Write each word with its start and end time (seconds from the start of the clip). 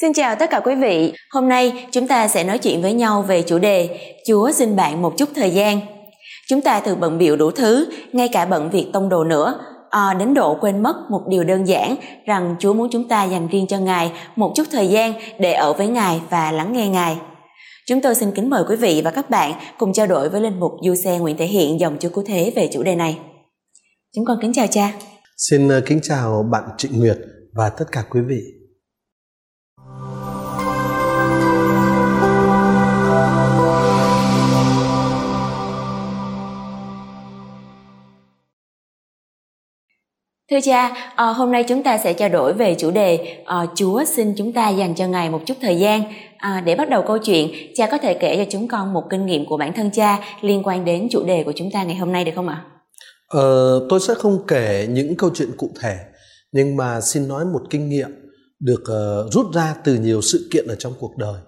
Xin 0.00 0.12
chào 0.12 0.36
tất 0.36 0.50
cả 0.50 0.60
quý 0.60 0.74
vị. 0.74 1.12
Hôm 1.30 1.48
nay 1.48 1.86
chúng 1.90 2.08
ta 2.08 2.28
sẽ 2.28 2.44
nói 2.44 2.58
chuyện 2.58 2.82
với 2.82 2.92
nhau 2.92 3.22
về 3.22 3.42
chủ 3.42 3.58
đề 3.58 3.98
Chúa 4.26 4.52
xin 4.52 4.76
bạn 4.76 5.02
một 5.02 5.14
chút 5.18 5.28
thời 5.34 5.50
gian. 5.50 5.80
Chúng 6.48 6.60
ta 6.60 6.80
thường 6.80 7.00
bận 7.00 7.18
biểu 7.18 7.36
đủ 7.36 7.50
thứ, 7.50 7.86
ngay 8.12 8.28
cả 8.32 8.44
bận 8.46 8.70
việc 8.70 8.86
tông 8.92 9.08
đồ 9.08 9.24
nữa, 9.24 9.60
à, 9.90 10.14
đến 10.18 10.34
độ 10.34 10.58
quên 10.60 10.82
mất 10.82 10.96
một 11.10 11.20
điều 11.28 11.44
đơn 11.44 11.68
giản 11.68 11.96
rằng 12.26 12.56
Chúa 12.58 12.74
muốn 12.74 12.88
chúng 12.92 13.08
ta 13.08 13.24
dành 13.24 13.48
riêng 13.48 13.66
cho 13.66 13.78
Ngài 13.78 14.12
một 14.36 14.52
chút 14.56 14.64
thời 14.72 14.88
gian 14.88 15.12
để 15.38 15.52
ở 15.52 15.72
với 15.72 15.86
Ngài 15.86 16.20
và 16.30 16.52
lắng 16.52 16.72
nghe 16.72 16.88
Ngài. 16.88 17.16
Chúng 17.86 18.00
tôi 18.00 18.14
xin 18.14 18.30
kính 18.30 18.50
mời 18.50 18.64
quý 18.68 18.76
vị 18.76 19.02
và 19.04 19.10
các 19.10 19.30
bạn 19.30 19.52
cùng 19.78 19.92
trao 19.92 20.06
đổi 20.06 20.28
với 20.28 20.40
linh 20.40 20.60
mục 20.60 20.72
Du 20.82 20.94
Xe 20.94 21.18
Nguyễn 21.18 21.36
Thể 21.36 21.46
Hiện 21.46 21.80
dòng 21.80 21.96
Chúa 22.00 22.08
Cứu 22.08 22.24
Thế 22.26 22.52
về 22.56 22.68
chủ 22.72 22.82
đề 22.82 22.94
này. 22.94 23.18
Chúng 24.14 24.24
con 24.24 24.38
kính 24.42 24.52
chào 24.52 24.66
cha. 24.66 24.92
Xin 25.36 25.68
ờ, 25.68 25.80
kính 25.86 26.00
chào 26.02 26.48
bạn 26.50 26.64
Trịnh 26.78 27.00
Nguyệt 27.00 27.18
và 27.52 27.70
tất 27.70 27.84
cả 27.92 28.04
quý 28.10 28.20
vị. 28.28 28.63
Thưa 40.54 40.60
cha, 40.60 41.12
à, 41.16 41.26
hôm 41.26 41.52
nay 41.52 41.64
chúng 41.68 41.82
ta 41.82 41.98
sẽ 41.98 42.12
trao 42.12 42.28
đổi 42.28 42.52
về 42.52 42.76
chủ 42.78 42.90
đề 42.90 43.42
à, 43.44 43.66
Chúa 43.74 44.04
xin 44.04 44.34
chúng 44.36 44.52
ta 44.52 44.68
dành 44.68 44.94
cho 44.94 45.06
Ngài 45.06 45.30
một 45.30 45.40
chút 45.46 45.54
thời 45.60 45.78
gian. 45.78 46.02
À, 46.36 46.62
để 46.66 46.74
bắt 46.76 46.90
đầu 46.90 47.04
câu 47.06 47.18
chuyện, 47.18 47.50
cha 47.74 47.88
có 47.90 47.98
thể 47.98 48.14
kể 48.14 48.36
cho 48.36 48.50
chúng 48.50 48.68
con 48.68 48.92
một 48.92 49.04
kinh 49.10 49.26
nghiệm 49.26 49.46
của 49.46 49.56
bản 49.56 49.72
thân 49.72 49.90
cha 49.90 50.20
liên 50.40 50.62
quan 50.64 50.84
đến 50.84 51.08
chủ 51.10 51.24
đề 51.24 51.42
của 51.44 51.52
chúng 51.56 51.70
ta 51.72 51.84
ngày 51.84 51.96
hôm 51.96 52.12
nay 52.12 52.24
được 52.24 52.32
không 52.34 52.48
ạ? 52.48 52.64
Ờ, 53.28 53.86
tôi 53.88 54.00
sẽ 54.00 54.14
không 54.14 54.46
kể 54.46 54.86
những 54.90 55.16
câu 55.16 55.30
chuyện 55.34 55.48
cụ 55.56 55.70
thể, 55.80 55.96
nhưng 56.52 56.76
mà 56.76 57.00
xin 57.00 57.28
nói 57.28 57.44
một 57.44 57.62
kinh 57.70 57.88
nghiệm 57.88 58.10
được 58.60 58.82
uh, 58.82 59.32
rút 59.32 59.46
ra 59.54 59.74
từ 59.84 59.94
nhiều 59.94 60.22
sự 60.22 60.48
kiện 60.52 60.66
ở 60.66 60.74
trong 60.74 60.92
cuộc 61.00 61.16
đời. 61.16 61.40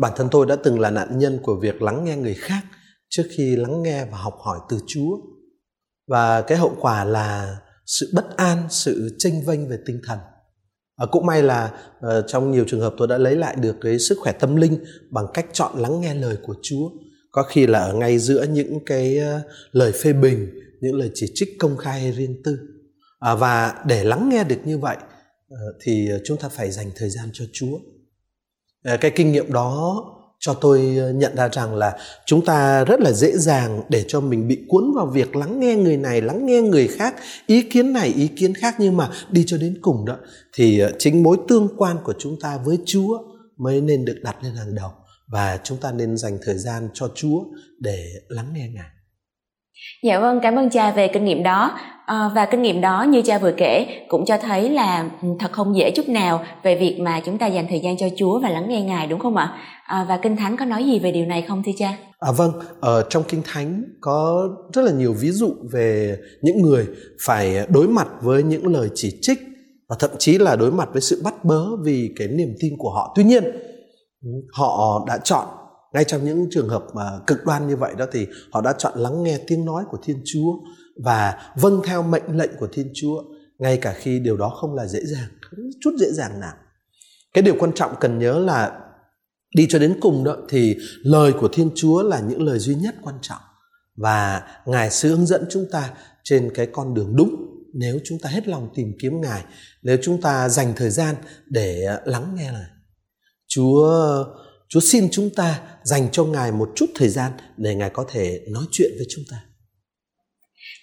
Bản 0.00 0.12
thân 0.16 0.28
tôi 0.30 0.46
đã 0.46 0.56
từng 0.64 0.80
là 0.80 0.90
nạn 0.90 1.18
nhân 1.18 1.38
của 1.42 1.54
việc 1.62 1.82
lắng 1.82 2.04
nghe 2.04 2.16
người 2.16 2.34
khác 2.34 2.60
trước 3.08 3.24
khi 3.36 3.56
lắng 3.56 3.82
nghe 3.82 4.04
và 4.04 4.18
học 4.18 4.34
hỏi 4.44 4.58
từ 4.68 4.78
Chúa. 4.86 5.16
Và 6.08 6.42
cái 6.42 6.58
hậu 6.58 6.76
quả 6.80 7.04
là 7.04 7.56
sự 7.88 8.10
bất 8.14 8.36
an 8.36 8.66
sự 8.70 9.16
tranh 9.18 9.42
vênh 9.46 9.68
về 9.68 9.78
tinh 9.86 10.00
thần. 10.06 10.18
À, 10.96 11.06
cũng 11.10 11.26
may 11.26 11.42
là 11.42 11.72
uh, 12.06 12.24
trong 12.26 12.50
nhiều 12.50 12.64
trường 12.68 12.80
hợp 12.80 12.94
tôi 12.98 13.08
đã 13.08 13.18
lấy 13.18 13.36
lại 13.36 13.56
được 13.56 13.76
cái 13.80 13.98
sức 13.98 14.18
khỏe 14.20 14.32
tâm 14.32 14.56
linh 14.56 14.84
bằng 15.10 15.26
cách 15.34 15.46
chọn 15.52 15.78
lắng 15.78 16.00
nghe 16.00 16.14
lời 16.14 16.36
của 16.42 16.54
chúa. 16.62 16.90
Có 17.30 17.42
khi 17.42 17.66
là 17.66 17.78
ở 17.78 17.94
ngay 17.94 18.18
giữa 18.18 18.42
những 18.42 18.78
cái 18.86 19.18
uh, 19.18 19.42
lời 19.72 19.92
phê 19.92 20.12
bình 20.12 20.48
những 20.80 20.94
lời 20.94 21.10
chỉ 21.14 21.26
trích 21.34 21.48
công 21.58 21.76
khai 21.76 22.00
hay 22.00 22.12
riêng 22.12 22.42
tư. 22.44 22.58
À, 23.18 23.34
và 23.34 23.82
để 23.86 24.04
lắng 24.04 24.28
nghe 24.28 24.44
được 24.44 24.58
như 24.64 24.78
vậy 24.78 24.96
uh, 24.96 25.58
thì 25.82 26.08
chúng 26.24 26.38
ta 26.38 26.48
phải 26.48 26.70
dành 26.70 26.90
thời 26.96 27.10
gian 27.10 27.30
cho 27.32 27.44
chúa. 27.52 27.78
À, 28.82 28.96
cái 28.96 29.10
kinh 29.10 29.32
nghiệm 29.32 29.52
đó 29.52 30.04
cho 30.40 30.54
tôi 30.54 30.96
ờ, 30.98 31.12
nhận 31.12 31.36
ra 31.36 31.48
rằng 31.52 31.74
là 31.74 31.98
chúng 32.26 32.44
ta 32.44 32.84
rất 32.84 33.00
là 33.00 33.12
dễ 33.12 33.38
dàng 33.38 33.82
để 33.88 34.04
cho 34.08 34.20
mình 34.20 34.48
bị 34.48 34.64
cuốn 34.68 34.92
vào 34.94 35.06
việc 35.06 35.36
lắng 35.36 35.60
nghe 35.60 35.76
người 35.76 35.96
này, 35.96 36.20
lắng 36.20 36.46
nghe 36.46 36.60
người 36.60 36.88
khác, 36.88 37.14
ý 37.46 37.62
kiến 37.62 37.92
này, 37.92 38.08
ý 38.08 38.28
kiến 38.28 38.54
khác. 38.54 38.74
Nhưng 38.78 38.96
mà 38.96 39.10
đi 39.30 39.44
cho 39.46 39.58
đến 39.58 39.78
cùng 39.82 40.04
đó, 40.06 40.16
thì 40.54 40.78
ờ, 40.78 40.92
chính 40.98 41.22
mối 41.22 41.36
tương 41.48 41.68
quan 41.76 41.96
của 42.04 42.14
chúng 42.18 42.40
ta 42.40 42.58
với 42.64 42.78
chúa 42.86 43.18
mới 43.56 43.80
nên 43.80 44.04
được 44.04 44.18
đặt 44.22 44.36
lên 44.44 44.54
hàng 44.54 44.74
đầu. 44.74 44.90
Và 45.26 45.58
chúng 45.64 45.78
ta 45.78 45.92
nên 45.92 46.16
dành 46.16 46.38
thời 46.42 46.58
gian 46.58 46.88
cho 46.94 47.10
chúa 47.14 47.44
để 47.78 48.12
lắng 48.28 48.52
nghe 48.54 48.68
ngài. 48.68 48.97
Dạ 50.02 50.18
vâng, 50.18 50.40
cảm 50.42 50.56
ơn 50.56 50.70
cha 50.70 50.90
về 50.90 51.08
kinh 51.08 51.24
nghiệm 51.24 51.42
đó. 51.42 51.78
À, 52.06 52.30
và 52.34 52.46
kinh 52.46 52.62
nghiệm 52.62 52.80
đó 52.80 53.02
như 53.02 53.22
cha 53.22 53.38
vừa 53.38 53.52
kể 53.52 53.86
cũng 54.08 54.24
cho 54.24 54.36
thấy 54.38 54.70
là 54.70 55.10
ừ, 55.22 55.28
thật 55.40 55.52
không 55.52 55.76
dễ 55.76 55.90
chút 55.90 56.08
nào 56.08 56.44
về 56.62 56.76
việc 56.76 56.98
mà 57.00 57.20
chúng 57.24 57.38
ta 57.38 57.46
dành 57.46 57.66
thời 57.70 57.80
gian 57.80 57.96
cho 57.96 58.06
Chúa 58.16 58.40
và 58.40 58.48
lắng 58.48 58.68
nghe 58.68 58.80
Ngài 58.80 59.06
đúng 59.06 59.20
không 59.20 59.36
ạ? 59.36 59.58
À, 59.84 60.06
và 60.08 60.16
Kinh 60.16 60.36
Thánh 60.36 60.56
có 60.56 60.64
nói 60.64 60.84
gì 60.84 60.98
về 60.98 61.12
điều 61.12 61.26
này 61.26 61.44
không 61.48 61.62
thưa 61.66 61.72
cha? 61.78 61.96
À 62.20 62.32
vâng, 62.32 62.52
ở 62.80 63.06
trong 63.10 63.22
Kinh 63.28 63.42
Thánh 63.44 63.84
có 64.00 64.48
rất 64.74 64.82
là 64.82 64.92
nhiều 64.92 65.14
ví 65.20 65.30
dụ 65.30 65.54
về 65.72 66.16
những 66.42 66.62
người 66.62 66.86
phải 67.24 67.66
đối 67.68 67.88
mặt 67.88 68.08
với 68.22 68.42
những 68.42 68.66
lời 68.66 68.88
chỉ 68.94 69.18
trích 69.22 69.38
và 69.88 69.96
thậm 69.98 70.10
chí 70.18 70.38
là 70.38 70.56
đối 70.56 70.72
mặt 70.72 70.88
với 70.92 71.02
sự 71.02 71.20
bắt 71.24 71.44
bớ 71.44 71.76
vì 71.84 72.10
cái 72.16 72.28
niềm 72.28 72.54
tin 72.60 72.72
của 72.78 72.90
họ. 72.90 73.12
Tuy 73.16 73.24
nhiên, 73.24 73.44
ừ, 74.22 74.30
họ 74.52 75.04
đã 75.08 75.18
chọn 75.24 75.44
ngay 75.92 76.04
trong 76.04 76.24
những 76.24 76.46
trường 76.50 76.68
hợp 76.68 76.84
mà 76.94 77.10
cực 77.26 77.38
đoan 77.44 77.68
như 77.68 77.76
vậy 77.76 77.94
đó 77.98 78.06
thì 78.12 78.26
họ 78.52 78.60
đã 78.60 78.74
chọn 78.78 78.98
lắng 78.98 79.22
nghe 79.22 79.38
tiếng 79.46 79.64
nói 79.64 79.84
của 79.90 79.98
thiên 80.02 80.22
chúa 80.24 80.52
và 81.04 81.52
vâng 81.56 81.80
theo 81.84 82.02
mệnh 82.02 82.36
lệnh 82.36 82.50
của 82.58 82.68
thiên 82.72 82.90
chúa, 82.94 83.22
ngay 83.58 83.76
cả 83.76 83.92
khi 83.92 84.20
điều 84.20 84.36
đó 84.36 84.48
không 84.48 84.74
là 84.74 84.86
dễ 84.86 85.00
dàng, 85.04 85.28
không 85.40 85.58
chút 85.80 85.90
dễ 85.98 86.06
dàng 86.12 86.40
nào. 86.40 86.54
Cái 87.34 87.42
điều 87.42 87.56
quan 87.58 87.72
trọng 87.74 87.94
cần 88.00 88.18
nhớ 88.18 88.38
là 88.38 88.80
đi 89.56 89.66
cho 89.70 89.78
đến 89.78 89.98
cùng 90.00 90.24
đó 90.24 90.36
thì 90.48 90.76
lời 91.02 91.32
của 91.40 91.48
thiên 91.52 91.70
chúa 91.74 92.02
là 92.02 92.20
những 92.20 92.42
lời 92.42 92.58
duy 92.58 92.74
nhất 92.74 92.94
quan 93.02 93.16
trọng 93.22 93.40
và 93.96 94.42
ngài 94.66 94.90
sẽ 94.90 95.08
hướng 95.08 95.26
dẫn 95.26 95.46
chúng 95.50 95.66
ta 95.72 95.90
trên 96.24 96.50
cái 96.54 96.66
con 96.72 96.94
đường 96.94 97.16
đúng 97.16 97.48
nếu 97.74 97.98
chúng 98.04 98.18
ta 98.18 98.30
hết 98.30 98.48
lòng 98.48 98.68
tìm 98.74 98.92
kiếm 99.00 99.20
ngài, 99.20 99.44
nếu 99.82 99.98
chúng 100.02 100.20
ta 100.20 100.48
dành 100.48 100.72
thời 100.76 100.90
gian 100.90 101.14
để 101.46 101.86
lắng 102.04 102.34
nghe 102.38 102.52
lời. 102.52 102.66
Chúa 103.48 104.24
Chúa 104.68 104.80
xin 104.80 105.08
chúng 105.10 105.30
ta 105.36 105.60
dành 105.82 106.08
cho 106.12 106.24
Ngài 106.24 106.52
một 106.52 106.68
chút 106.74 106.86
thời 106.94 107.08
gian 107.08 107.32
để 107.56 107.74
Ngài 107.74 107.90
có 107.90 108.04
thể 108.12 108.40
nói 108.48 108.64
chuyện 108.70 108.90
với 108.96 109.06
chúng 109.10 109.24
ta. 109.30 109.36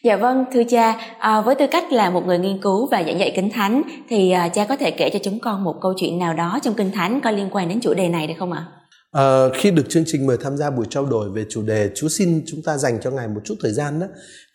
Dạ 0.04 0.18
vâng, 0.18 0.46
thưa 0.54 0.64
cha, 0.70 0.92
à, 1.20 1.42
với 1.42 1.56
tư 1.56 1.66
cách 1.72 1.92
là 1.92 2.10
một 2.10 2.26
người 2.26 2.40
nghiên 2.40 2.62
cứu 2.62 2.88
và 2.92 3.04
giảng 3.04 3.20
dạy 3.20 3.34
Kinh 3.36 3.50
Thánh 3.50 3.82
thì 4.10 4.32
à, 4.32 4.50
cha 4.50 4.66
có 4.66 4.78
thể 4.78 4.92
kể 4.92 5.10
cho 5.14 5.20
chúng 5.24 5.40
con 5.40 5.64
một 5.64 5.76
câu 5.82 5.94
chuyện 5.98 6.20
nào 6.20 6.34
đó 6.34 6.60
trong 6.64 6.74
Kinh 6.74 6.92
Thánh 6.92 7.22
có 7.24 7.32
liên 7.32 7.50
quan 7.52 7.70
đến 7.70 7.80
chủ 7.82 7.94
đề 7.94 8.10
này 8.10 8.28
được 8.28 8.34
không 8.40 8.52
ạ? 8.52 8.66
À, 9.12 9.46
khi 9.54 9.72
được 9.72 9.90
chương 9.90 10.04
trình 10.08 10.28
mời 10.28 10.38
tham 10.44 10.58
gia 10.58 10.70
buổi 10.70 10.86
trao 10.90 11.06
đổi 11.06 11.30
về 11.32 11.46
chủ 11.50 11.62
đề 11.62 11.90
Chúa 11.96 12.08
xin 12.08 12.44
chúng 12.48 12.62
ta 12.62 12.78
dành 12.78 12.98
cho 13.02 13.12
Ngài 13.12 13.28
một 13.28 13.42
chút 13.44 13.56
thời 13.62 13.72
gian 13.72 14.00
đó 14.00 14.08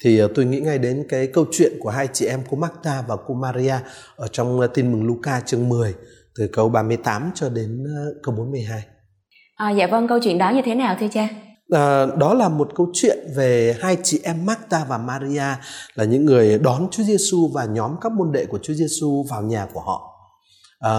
thì 0.05 0.25
uh, 0.25 0.31
tôi 0.35 0.45
nghĩ 0.45 0.61
ngay 0.61 0.79
đến 0.79 1.07
cái 1.09 1.27
câu 1.27 1.47
chuyện 1.53 1.73
của 1.81 1.91
hai 1.91 2.09
chị 2.13 2.27
em 2.27 2.41
cô 2.51 2.57
Marta 2.57 3.05
và 3.09 3.17
cô 3.27 3.35
Maria 3.35 3.75
ở 4.17 4.29
trong 4.33 4.61
uh, 4.61 4.71
tin 4.75 4.93
mừng 4.93 5.07
Luca 5.07 5.41
chương 5.47 5.69
10 5.69 5.95
từ 6.39 6.49
câu 6.53 6.69
38 6.69 7.31
cho 7.35 7.49
đến 7.49 7.85
câu 8.23 8.35
42. 8.35 8.83
À, 9.61 9.71
dạ 9.71 9.87
vâng, 9.87 10.09
câu 10.09 10.19
chuyện 10.23 10.39
đó 10.39 10.51
như 10.51 10.63
thế 10.65 10.75
nào 10.75 10.97
thưa 11.01 11.07
cha? 11.13 11.29
À, 11.71 12.07
đó 12.07 12.35
là 12.35 12.49
một 12.49 12.69
câu 12.75 12.91
chuyện 12.93 13.19
về 13.37 13.77
hai 13.81 13.97
chị 14.03 14.21
em 14.25 14.47
Marta 14.47 14.85
và 14.89 14.99
Maria 14.99 15.43
là 15.95 16.05
những 16.05 16.25
người 16.25 16.59
đón 16.59 16.89
Chúa 16.91 17.03
Giêsu 17.03 17.51
và 17.55 17.65
nhóm 17.65 17.95
các 18.01 18.13
môn 18.13 18.33
đệ 18.33 18.47
của 18.47 18.59
Chúa 18.63 18.75
Giêsu 18.75 19.27
vào 19.31 19.43
nhà 19.43 19.67
của 19.73 19.81
họ. 19.81 20.03
À, 20.79 20.93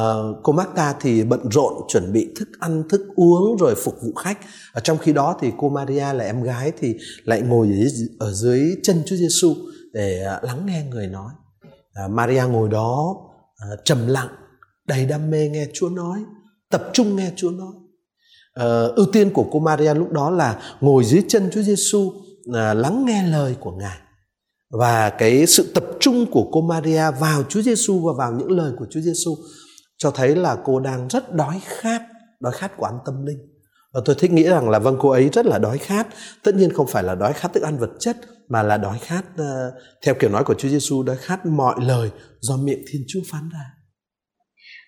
cô 0.43 0.53
Marta 0.53 0.95
thì 1.01 1.23
bận 1.23 1.39
rộn 1.51 1.73
chuẩn 1.87 2.13
bị 2.13 2.27
thức 2.35 2.47
ăn 2.59 2.83
thức 2.89 3.01
uống 3.15 3.57
rồi 3.57 3.75
phục 3.75 3.93
vụ 4.03 4.13
khách. 4.13 4.37
Ở 4.73 4.81
trong 4.81 4.97
khi 4.97 5.13
đó 5.13 5.37
thì 5.41 5.51
cô 5.57 5.69
Maria 5.69 6.13
là 6.13 6.25
em 6.25 6.43
gái 6.43 6.71
thì 6.79 6.95
lại 7.23 7.41
ngồi 7.41 7.69
ở 8.19 8.31
dưới 8.31 8.75
chân 8.83 9.03
Chúa 9.05 9.15
Giêsu 9.15 9.55
để 9.93 10.23
à, 10.23 10.39
lắng 10.41 10.65
nghe 10.65 10.83
người 10.89 11.07
nói. 11.07 11.31
À, 11.93 12.07
Maria 12.07 12.43
ngồi 12.51 12.69
đó 12.69 13.15
à, 13.57 13.67
trầm 13.85 14.07
lặng, 14.07 14.29
đầy 14.87 15.05
đam 15.05 15.29
mê 15.29 15.49
nghe 15.49 15.67
Chúa 15.73 15.89
nói, 15.89 16.19
tập 16.69 16.83
trung 16.93 17.15
nghe 17.15 17.31
Chúa 17.35 17.49
nói 17.49 17.73
uh, 18.59 18.95
ưu 18.95 19.05
tiên 19.13 19.29
của 19.33 19.45
cô 19.51 19.59
Maria 19.59 19.93
lúc 19.93 20.11
đó 20.11 20.29
là 20.29 20.61
ngồi 20.81 21.03
dưới 21.03 21.23
chân 21.27 21.49
Chúa 21.53 21.61
Giêsu 21.61 21.99
uh, 21.99 22.55
lắng 22.55 23.05
nghe 23.05 23.27
lời 23.27 23.55
của 23.59 23.71
Ngài 23.71 23.97
và 24.71 25.09
cái 25.09 25.45
sự 25.45 25.71
tập 25.73 25.83
trung 25.99 26.25
của 26.31 26.49
cô 26.51 26.61
Maria 26.61 27.03
vào 27.19 27.43
Chúa 27.49 27.61
Giêsu 27.61 27.99
và 27.99 28.13
vào 28.17 28.31
những 28.31 28.51
lời 28.51 28.71
của 28.79 28.85
Chúa 28.89 28.99
Giêsu 28.99 29.35
cho 29.97 30.11
thấy 30.11 30.35
là 30.35 30.57
cô 30.63 30.79
đang 30.79 31.07
rất 31.07 31.33
đói 31.33 31.61
khát, 31.65 32.01
đói 32.39 32.53
khát 32.53 32.77
của 32.77 32.85
ăn 32.85 32.97
tâm 33.05 33.25
linh. 33.25 33.37
Và 33.93 34.01
tôi 34.05 34.15
thích 34.19 34.31
nghĩ 34.31 34.43
rằng 34.43 34.69
là 34.69 34.79
vâng 34.79 34.97
cô 34.99 35.09
ấy 35.09 35.29
rất 35.33 35.45
là 35.45 35.59
đói 35.59 35.77
khát, 35.77 36.07
tất 36.43 36.55
nhiên 36.55 36.73
không 36.73 36.87
phải 36.87 37.03
là 37.03 37.15
đói 37.15 37.33
khát 37.33 37.53
thức 37.53 37.63
ăn 37.63 37.77
vật 37.77 37.89
chất 37.99 38.17
mà 38.49 38.63
là 38.63 38.77
đói 38.77 38.99
khát 39.01 39.23
uh, 39.41 39.73
theo 40.05 40.15
kiểu 40.19 40.29
nói 40.29 40.43
của 40.43 40.53
Chúa 40.53 40.69
Giêsu 40.69 41.03
đói 41.03 41.17
khát 41.17 41.45
mọi 41.45 41.75
lời 41.81 42.09
do 42.39 42.57
miệng 42.57 42.83
Thiên 42.91 43.03
Chúa 43.07 43.19
phán 43.31 43.49
ra. 43.53 43.80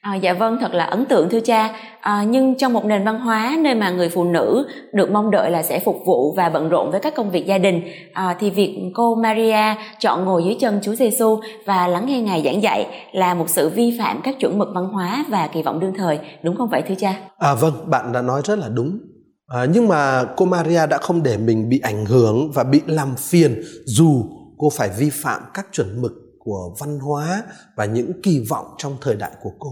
À, 0.03 0.15
dạ 0.15 0.33
vâng, 0.33 0.57
thật 0.61 0.73
là 0.73 0.83
ấn 0.83 1.05
tượng 1.05 1.29
thưa 1.29 1.39
cha. 1.39 1.75
À, 1.99 2.23
nhưng 2.23 2.57
trong 2.57 2.73
một 2.73 2.85
nền 2.85 3.05
văn 3.05 3.19
hóa 3.19 3.57
nơi 3.59 3.75
mà 3.75 3.89
người 3.89 4.09
phụ 4.09 4.23
nữ 4.23 4.67
được 4.93 5.11
mong 5.11 5.31
đợi 5.31 5.51
là 5.51 5.63
sẽ 5.63 5.79
phục 5.79 5.95
vụ 6.05 6.33
và 6.37 6.49
bận 6.49 6.69
rộn 6.69 6.91
với 6.91 6.99
các 6.99 7.15
công 7.15 7.31
việc 7.31 7.45
gia 7.45 7.57
đình, 7.57 7.81
à, 8.13 8.35
thì 8.39 8.49
việc 8.49 8.91
cô 8.95 9.15
Maria 9.15 9.75
chọn 9.99 10.25
ngồi 10.25 10.43
dưới 10.43 10.57
chân 10.59 10.79
Chúa 10.83 10.95
Giêsu 10.95 11.39
và 11.65 11.87
lắng 11.87 12.05
nghe 12.05 12.21
Ngài 12.21 12.43
giảng 12.45 12.63
dạy 12.63 12.87
là 13.11 13.33
một 13.33 13.49
sự 13.49 13.69
vi 13.69 13.97
phạm 13.99 14.21
các 14.23 14.35
chuẩn 14.39 14.57
mực 14.57 14.67
văn 14.75 14.85
hóa 14.85 15.25
và 15.29 15.47
kỳ 15.47 15.61
vọng 15.61 15.79
đương 15.79 15.93
thời, 15.97 16.19
đúng 16.43 16.55
không 16.55 16.69
vậy 16.69 16.83
thưa 16.87 16.95
cha? 16.95 17.15
À 17.37 17.53
vâng, 17.53 17.73
bạn 17.85 18.11
đã 18.11 18.21
nói 18.21 18.41
rất 18.45 18.59
là 18.59 18.69
đúng. 18.69 18.99
À, 19.47 19.65
nhưng 19.73 19.87
mà 19.87 20.23
cô 20.37 20.45
Maria 20.45 20.87
đã 20.89 20.97
không 20.97 21.23
để 21.23 21.37
mình 21.37 21.69
bị 21.69 21.79
ảnh 21.79 22.05
hưởng 22.05 22.51
và 22.51 22.63
bị 22.63 22.81
làm 22.85 23.15
phiền 23.15 23.61
dù 23.85 24.23
cô 24.57 24.69
phải 24.69 24.89
vi 24.97 25.09
phạm 25.09 25.41
các 25.53 25.65
chuẩn 25.71 26.01
mực 26.01 26.11
của 26.39 26.75
văn 26.79 26.99
hóa 26.99 27.43
và 27.77 27.85
những 27.85 28.11
kỳ 28.23 28.45
vọng 28.49 28.65
trong 28.77 28.97
thời 29.01 29.15
đại 29.15 29.31
của 29.43 29.51
cô 29.59 29.69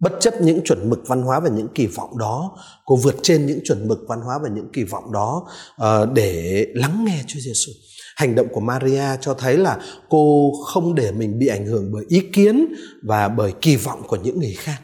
bất 0.00 0.12
chấp 0.20 0.34
những 0.40 0.60
chuẩn 0.64 0.90
mực 0.90 0.98
văn 1.06 1.22
hóa 1.22 1.40
và 1.40 1.48
những 1.48 1.68
kỳ 1.74 1.86
vọng 1.86 2.18
đó 2.18 2.56
cô 2.84 2.96
vượt 2.96 3.16
trên 3.22 3.46
những 3.46 3.60
chuẩn 3.64 3.88
mực 3.88 3.98
văn 4.08 4.20
hóa 4.20 4.38
và 4.42 4.48
những 4.48 4.72
kỳ 4.72 4.84
vọng 4.84 5.12
đó 5.12 5.46
uh, 5.82 6.12
để 6.12 6.66
lắng 6.74 7.04
nghe 7.04 7.24
Chúa 7.26 7.40
Giêsu 7.40 7.72
hành 8.16 8.34
động 8.34 8.46
của 8.52 8.60
Maria 8.60 9.04
cho 9.20 9.34
thấy 9.34 9.56
là 9.56 9.78
cô 10.08 10.52
không 10.66 10.94
để 10.94 11.12
mình 11.12 11.38
bị 11.38 11.46
ảnh 11.46 11.66
hưởng 11.66 11.92
bởi 11.92 12.04
ý 12.08 12.20
kiến 12.32 12.74
và 13.02 13.28
bởi 13.28 13.52
kỳ 13.60 13.76
vọng 13.76 14.02
của 14.06 14.16
những 14.16 14.40
người 14.40 14.54
khác 14.58 14.80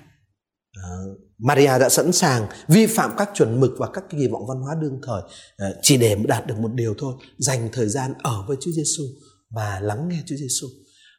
ờ, 0.82 0.90
Maria 1.38 1.78
đã 1.78 1.88
sẵn 1.88 2.12
sàng 2.12 2.46
vi 2.68 2.86
phạm 2.86 3.10
các 3.18 3.30
chuẩn 3.34 3.60
mực 3.60 3.70
và 3.78 3.88
các 3.92 4.04
kỳ 4.10 4.28
vọng 4.28 4.46
văn 4.48 4.58
hóa 4.60 4.74
đương 4.80 5.00
thời 5.06 5.22
ờ, 5.56 5.66
chỉ 5.82 5.96
để 5.96 6.16
đạt 6.28 6.46
được 6.46 6.58
một 6.58 6.70
điều 6.74 6.94
thôi, 6.98 7.14
dành 7.38 7.68
thời 7.72 7.88
gian 7.88 8.14
ở 8.22 8.44
với 8.48 8.56
Chúa 8.60 8.70
Giêsu 8.70 9.02
và 9.50 9.80
lắng 9.82 10.08
nghe 10.08 10.22
Chúa 10.26 10.36
Giêsu. 10.36 10.66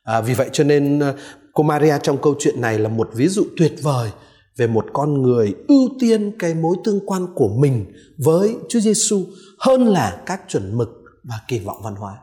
À, 0.04 0.22
vì 0.22 0.34
vậy 0.34 0.50
cho 0.54 0.64
nên 0.64 1.02
cô 1.58 1.64
Maria 1.64 1.98
trong 2.04 2.18
câu 2.22 2.36
chuyện 2.40 2.62
này 2.62 2.80
là 2.80 2.90
một 2.90 3.10
ví 3.14 3.28
dụ 3.28 3.44
tuyệt 3.58 3.74
vời 3.82 4.10
về 4.58 4.68
một 4.68 4.86
con 4.94 5.22
người 5.22 5.56
ưu 5.68 5.90
tiên 6.00 6.32
cái 6.40 6.54
mối 6.54 6.76
tương 6.84 7.00
quan 7.06 7.28
của 7.36 7.50
mình 7.60 7.86
với 8.18 8.56
Chúa 8.70 8.80
Giêsu 8.80 9.26
hơn 9.60 9.88
là 9.88 10.22
các 10.26 10.42
chuẩn 10.48 10.78
mực 10.78 10.90
và 11.24 11.36
kỳ 11.48 11.60
vọng 11.60 11.78
văn 11.84 11.96
hóa. 11.96 12.18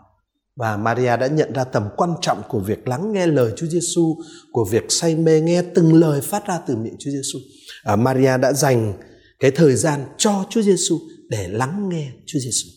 Và 0.56 0.76
Maria 0.76 1.16
đã 1.16 1.26
nhận 1.26 1.52
ra 1.52 1.64
tầm 1.64 1.88
quan 1.96 2.10
trọng 2.20 2.42
của 2.48 2.58
việc 2.58 2.88
lắng 2.88 3.12
nghe 3.12 3.26
lời 3.26 3.52
Chúa 3.56 3.66
Giêsu, 3.66 4.16
của 4.52 4.64
việc 4.70 4.84
say 4.88 5.16
mê 5.16 5.40
nghe 5.40 5.62
từng 5.62 5.94
lời 5.94 6.20
phát 6.20 6.46
ra 6.46 6.60
từ 6.66 6.76
miệng 6.76 6.96
Chúa 6.98 7.10
Giêsu. 7.10 7.38
À, 7.84 7.96
Maria 7.96 8.38
đã 8.38 8.52
dành 8.52 8.92
cái 9.40 9.50
thời 9.50 9.76
gian 9.76 10.00
cho 10.16 10.44
Chúa 10.50 10.62
Giêsu 10.62 10.98
để 11.28 11.48
lắng 11.48 11.88
nghe 11.88 12.08
Chúa 12.26 12.38
Giêsu. 12.38 12.68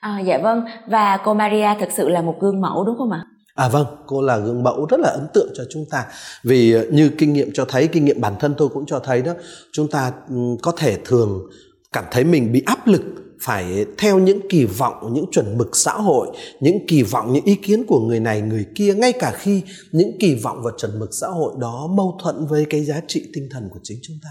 À, 0.00 0.20
dạ 0.26 0.38
vâng, 0.42 0.60
và 0.88 1.18
cô 1.24 1.34
Maria 1.34 1.68
thực 1.80 1.88
sự 1.96 2.08
là 2.08 2.22
một 2.22 2.34
gương 2.40 2.60
mẫu 2.60 2.84
đúng 2.84 2.96
không 2.98 3.10
ạ? 3.10 3.24
À 3.54 3.68
vâng, 3.68 3.86
cô 4.06 4.22
là 4.22 4.38
gương 4.38 4.62
mẫu 4.62 4.86
rất 4.90 5.00
là 5.00 5.08
ấn 5.08 5.26
tượng 5.34 5.48
cho 5.54 5.64
chúng 5.70 5.84
ta. 5.90 6.06
Vì 6.44 6.72
ờ, 6.72 6.84
như 6.90 7.10
kinh 7.18 7.32
nghiệm 7.32 7.50
cho 7.54 7.64
thấy, 7.64 7.88
kinh 7.88 8.04
nghiệm 8.04 8.20
bản 8.20 8.34
thân 8.40 8.54
tôi 8.58 8.68
cũng 8.68 8.86
cho 8.86 8.98
thấy 8.98 9.22
đó, 9.22 9.32
chúng 9.72 9.90
ta 9.90 10.12
ừ, 10.28 10.36
có 10.62 10.72
thể 10.76 10.98
thường 11.04 11.50
cảm 11.92 12.04
thấy 12.10 12.24
mình 12.24 12.52
bị 12.52 12.62
áp 12.66 12.86
lực 12.86 13.02
phải 13.42 13.86
theo 13.98 14.18
những 14.18 14.40
kỳ 14.48 14.64
vọng, 14.64 15.14
những 15.14 15.24
chuẩn 15.30 15.58
mực 15.58 15.76
xã 15.76 15.92
hội, 15.92 16.28
những 16.60 16.86
kỳ 16.86 17.02
vọng, 17.02 17.32
những 17.32 17.44
ý 17.44 17.54
kiến 17.54 17.84
của 17.86 18.00
người 18.00 18.20
này, 18.20 18.40
người 18.40 18.66
kia, 18.74 18.94
ngay 18.94 19.12
cả 19.12 19.32
khi 19.38 19.62
những 19.92 20.10
kỳ 20.20 20.34
vọng 20.34 20.62
và 20.62 20.70
chuẩn 20.78 20.98
mực 20.98 21.14
xã 21.14 21.26
hội 21.26 21.52
đó 21.60 21.86
mâu 21.96 22.18
thuẫn 22.22 22.46
với 22.46 22.66
cái 22.70 22.84
giá 22.84 23.00
trị 23.08 23.30
tinh 23.34 23.48
thần 23.50 23.68
của 23.72 23.80
chính 23.82 23.98
chúng 24.02 24.16
ta. 24.22 24.30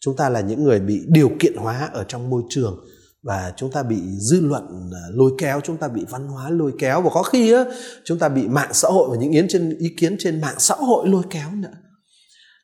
Chúng 0.00 0.16
ta 0.16 0.28
là 0.28 0.40
những 0.40 0.64
người 0.64 0.80
bị 0.80 1.00
điều 1.06 1.30
kiện 1.40 1.56
hóa 1.56 1.90
ở 1.92 2.04
trong 2.08 2.30
môi 2.30 2.42
trường 2.50 2.84
và 3.24 3.52
chúng 3.56 3.70
ta 3.70 3.82
bị 3.82 3.96
dư 4.18 4.40
luận 4.40 4.90
à, 4.92 5.02
lôi 5.10 5.30
kéo 5.38 5.60
chúng 5.64 5.76
ta 5.76 5.88
bị 5.88 6.04
văn 6.10 6.28
hóa 6.28 6.50
lôi 6.50 6.72
kéo. 6.78 7.02
Và 7.02 7.10
có 7.14 7.22
khi 7.22 7.52
á, 7.52 7.64
chúng 8.04 8.18
ta 8.18 8.28
bị 8.28 8.48
mạng 8.48 8.70
xã 8.72 8.88
hội 8.88 9.08
và 9.10 9.16
những 9.16 9.32
yến 9.32 9.48
trên 9.48 9.76
ý 9.78 9.88
kiến 9.96 10.16
trên 10.18 10.40
mạng 10.40 10.54
xã 10.58 10.74
hội 10.74 11.08
lôi 11.08 11.22
kéo 11.30 11.50
nữa. 11.54 11.72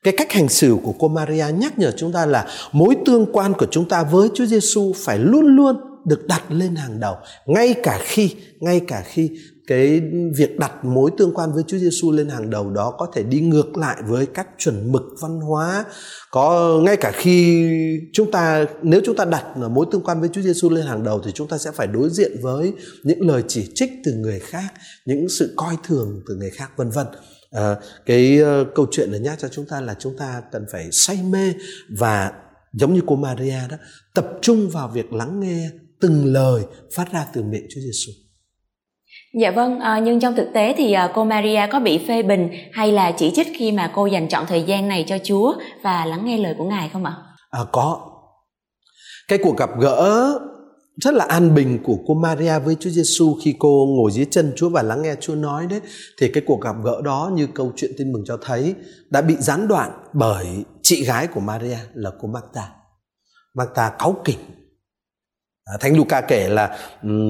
Cái 0.02 0.14
cách 0.16 0.32
hành 0.32 0.48
xử 0.48 0.76
của 0.82 0.94
cô 0.98 1.08
Maria 1.08 1.44
nhắc 1.54 1.78
nhở 1.78 1.92
chúng 1.96 2.12
ta 2.12 2.26
là 2.26 2.46
mối 2.72 2.96
tương 3.06 3.26
quan 3.32 3.52
của 3.52 3.66
chúng 3.70 3.88
ta 3.88 4.02
với 4.02 4.28
Chúa 4.34 4.46
Giêsu 4.46 4.92
phải 4.96 5.18
luôn 5.18 5.56
luôn 5.56 5.76
được 6.06 6.26
đặt 6.26 6.42
lên 6.48 6.74
hàng 6.74 7.00
đầu. 7.00 7.14
Ngay 7.46 7.74
cả 7.82 8.00
khi 8.02 8.34
ngay 8.60 8.80
cả 8.88 9.02
khi 9.06 9.30
cái 9.70 10.02
việc 10.36 10.58
đặt 10.58 10.84
mối 10.84 11.10
tương 11.18 11.34
quan 11.34 11.52
với 11.52 11.62
Chúa 11.66 11.78
Giêsu 11.78 12.12
lên 12.12 12.28
hàng 12.28 12.50
đầu 12.50 12.70
đó 12.70 12.94
có 12.98 13.06
thể 13.14 13.22
đi 13.22 13.40
ngược 13.40 13.76
lại 13.76 14.02
với 14.06 14.26
các 14.26 14.48
chuẩn 14.58 14.92
mực 14.92 15.02
văn 15.20 15.40
hóa 15.40 15.84
có 16.30 16.78
ngay 16.84 16.96
cả 16.96 17.12
khi 17.14 17.70
chúng 18.12 18.30
ta 18.30 18.64
nếu 18.82 19.00
chúng 19.04 19.16
ta 19.16 19.24
đặt 19.24 19.56
mối 19.56 19.86
tương 19.92 20.02
quan 20.02 20.20
với 20.20 20.28
Chúa 20.32 20.40
Giêsu 20.40 20.70
lên 20.70 20.86
hàng 20.86 21.04
đầu 21.04 21.20
thì 21.24 21.32
chúng 21.34 21.48
ta 21.48 21.58
sẽ 21.58 21.70
phải 21.70 21.86
đối 21.86 22.10
diện 22.10 22.32
với 22.42 22.72
những 23.02 23.28
lời 23.28 23.42
chỉ 23.48 23.70
trích 23.74 23.90
từ 24.04 24.12
người 24.12 24.40
khác 24.40 24.72
những 25.06 25.28
sự 25.28 25.54
coi 25.56 25.76
thường 25.84 26.22
từ 26.28 26.34
người 26.34 26.50
khác 26.50 26.70
vân 26.76 26.90
vân 26.90 27.06
à, 27.50 27.76
cái 28.06 28.40
uh, 28.42 28.66
câu 28.74 28.86
chuyện 28.90 29.10
này 29.10 29.20
nhắc 29.20 29.38
cho 29.38 29.48
chúng 29.48 29.66
ta 29.66 29.80
là 29.80 29.94
chúng 29.98 30.16
ta 30.16 30.42
cần 30.52 30.66
phải 30.72 30.88
say 30.92 31.18
mê 31.22 31.52
và 31.98 32.32
giống 32.72 32.94
như 32.94 33.00
cô 33.06 33.16
Maria 33.16 33.58
đó 33.70 33.76
tập 34.14 34.28
trung 34.42 34.70
vào 34.70 34.88
việc 34.88 35.12
lắng 35.12 35.40
nghe 35.40 35.70
từng 36.00 36.32
lời 36.32 36.62
phát 36.94 37.12
ra 37.12 37.26
từ 37.34 37.42
miệng 37.42 37.66
Chúa 37.70 37.80
Giêsu. 37.80 38.12
Dạ 39.34 39.50
vâng, 39.50 39.80
à, 39.80 39.98
nhưng 39.98 40.20
trong 40.20 40.36
thực 40.36 40.48
tế 40.54 40.74
thì 40.78 40.92
à, 40.92 41.12
cô 41.14 41.24
Maria 41.24 41.60
có 41.72 41.80
bị 41.80 41.98
phê 42.08 42.22
bình 42.22 42.48
hay 42.72 42.92
là 42.92 43.12
chỉ 43.12 43.32
trích 43.34 43.48
khi 43.56 43.72
mà 43.72 43.92
cô 43.94 44.06
dành 44.06 44.28
chọn 44.28 44.44
thời 44.48 44.62
gian 44.62 44.88
này 44.88 45.04
cho 45.08 45.18
Chúa 45.24 45.54
và 45.82 46.04
lắng 46.04 46.24
nghe 46.24 46.38
lời 46.38 46.54
của 46.58 46.64
Ngài 46.64 46.88
không 46.88 47.04
ạ? 47.04 47.16
À, 47.50 47.60
có. 47.72 48.00
Cái 49.28 49.38
cuộc 49.42 49.56
gặp 49.56 49.70
gỡ 49.80 50.38
rất 50.96 51.14
là 51.14 51.24
an 51.24 51.54
bình 51.54 51.78
của 51.82 51.96
cô 52.06 52.14
Maria 52.14 52.58
với 52.58 52.76
Chúa 52.80 52.90
Giêsu 52.90 53.36
khi 53.44 53.54
cô 53.58 53.86
ngồi 53.96 54.12
dưới 54.12 54.26
chân 54.30 54.52
Chúa 54.56 54.68
và 54.68 54.82
lắng 54.82 55.02
nghe 55.02 55.14
Chúa 55.20 55.34
nói 55.34 55.66
đấy 55.70 55.80
thì 56.18 56.28
cái 56.28 56.42
cuộc 56.46 56.60
gặp 56.60 56.76
gỡ 56.84 57.00
đó 57.04 57.30
như 57.34 57.48
câu 57.54 57.72
chuyện 57.76 57.90
tin 57.98 58.12
mừng 58.12 58.22
cho 58.26 58.38
thấy 58.42 58.74
đã 59.10 59.22
bị 59.22 59.34
gián 59.38 59.68
đoạn 59.68 59.90
bởi 60.12 60.46
chị 60.82 61.04
gái 61.04 61.26
của 61.26 61.40
Maria 61.40 61.78
là 61.94 62.10
cô 62.20 62.28
Marta. 62.28 62.68
Marta 63.54 63.90
cáu 63.98 64.16
kỉnh 64.24 64.38
À, 65.72 65.76
Thánh 65.80 65.96
Luca 65.96 66.20
kể 66.20 66.48
là 66.48 66.78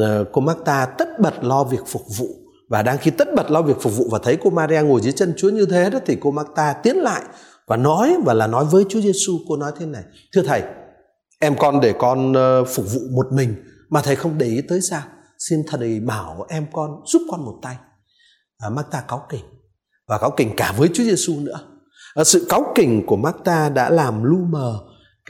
ờ, 0.00 0.24
cô 0.32 0.40
Marta 0.40 0.86
tất 0.86 1.08
bật 1.20 1.44
lo 1.44 1.64
việc 1.64 1.86
phục 1.86 2.02
vụ. 2.18 2.26
Và 2.68 2.82
đang 2.82 2.98
khi 2.98 3.10
tất 3.10 3.28
bật 3.36 3.50
lo 3.50 3.62
việc 3.62 3.76
phục 3.80 3.96
vụ 3.96 4.04
và 4.10 4.18
thấy 4.22 4.38
cô 4.40 4.50
Maria 4.50 4.82
ngồi 4.82 5.00
dưới 5.00 5.12
chân 5.12 5.34
Chúa 5.36 5.50
như 5.50 5.66
thế 5.66 5.90
đó 5.90 5.98
thì 6.06 6.16
cô 6.20 6.30
Marta 6.30 6.72
tiến 6.72 6.96
lại 6.96 7.22
và 7.66 7.76
nói 7.76 8.16
và 8.24 8.34
là 8.34 8.46
nói 8.46 8.64
với 8.64 8.84
Chúa 8.88 9.00
Giêsu 9.00 9.38
cô 9.48 9.56
nói 9.56 9.72
thế 9.78 9.86
này 9.86 10.02
thưa 10.32 10.42
thầy 10.42 10.62
em 11.40 11.56
con 11.58 11.80
để 11.80 11.94
con 11.98 12.32
ờ, 12.32 12.64
phục 12.64 12.92
vụ 12.92 13.00
một 13.16 13.26
mình 13.32 13.54
mà 13.90 14.02
thầy 14.02 14.16
không 14.16 14.38
để 14.38 14.46
ý 14.46 14.60
tới 14.68 14.80
sao? 14.80 15.02
Xin 15.38 15.62
thầy 15.68 16.00
bảo 16.00 16.46
em 16.48 16.66
con 16.72 16.90
giúp 17.06 17.22
con 17.30 17.44
một 17.44 17.58
tay. 17.62 17.76
À, 18.58 18.68
Marta 18.68 19.00
cáu 19.08 19.26
kỉnh 19.28 19.44
và 20.08 20.18
cáu 20.18 20.30
kỉnh 20.30 20.56
cả 20.56 20.74
với 20.76 20.88
Chúa 20.94 21.04
Giêsu 21.04 21.40
nữa. 21.40 21.60
À, 22.14 22.24
sự 22.24 22.46
cáu 22.48 22.72
kỉnh 22.74 23.06
của 23.06 23.16
Marta 23.16 23.68
đã 23.68 23.90
làm 23.90 24.24
lu 24.24 24.38
mờ 24.50 24.78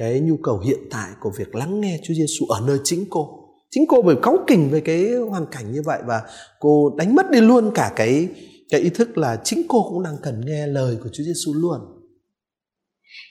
cái 0.01 0.21
nhu 0.21 0.37
cầu 0.43 0.59
hiện 0.59 0.79
tại 0.91 1.09
của 1.21 1.31
việc 1.39 1.55
lắng 1.55 1.81
nghe 1.81 1.99
Chúa 2.03 2.15
Giêsu 2.15 2.47
ở 2.47 2.61
nơi 2.67 2.79
chính 2.85 3.05
cô. 3.11 3.29
Chính 3.71 3.85
cô 3.89 4.03
bởi 4.03 4.17
cáu 4.23 4.37
kỉnh 4.47 4.71
về 4.71 4.81
cái 4.81 5.07
hoàn 5.31 5.47
cảnh 5.47 5.73
như 5.73 5.83
vậy 5.85 5.99
và 6.07 6.21
cô 6.61 6.95
đánh 6.99 7.15
mất 7.15 7.31
đi 7.31 7.41
luôn 7.41 7.71
cả 7.75 7.93
cái 7.97 8.29
cái 8.71 8.81
ý 8.81 8.91
thức 8.91 9.19
là 9.19 9.37
chính 9.45 9.63
cô 9.69 9.87
cũng 9.91 10.03
đang 10.03 10.17
cần 10.23 10.43
nghe 10.47 10.67
lời 10.67 10.97
của 11.03 11.09
Chúa 11.13 11.25
Giêsu 11.25 11.55
luôn. 11.55 11.79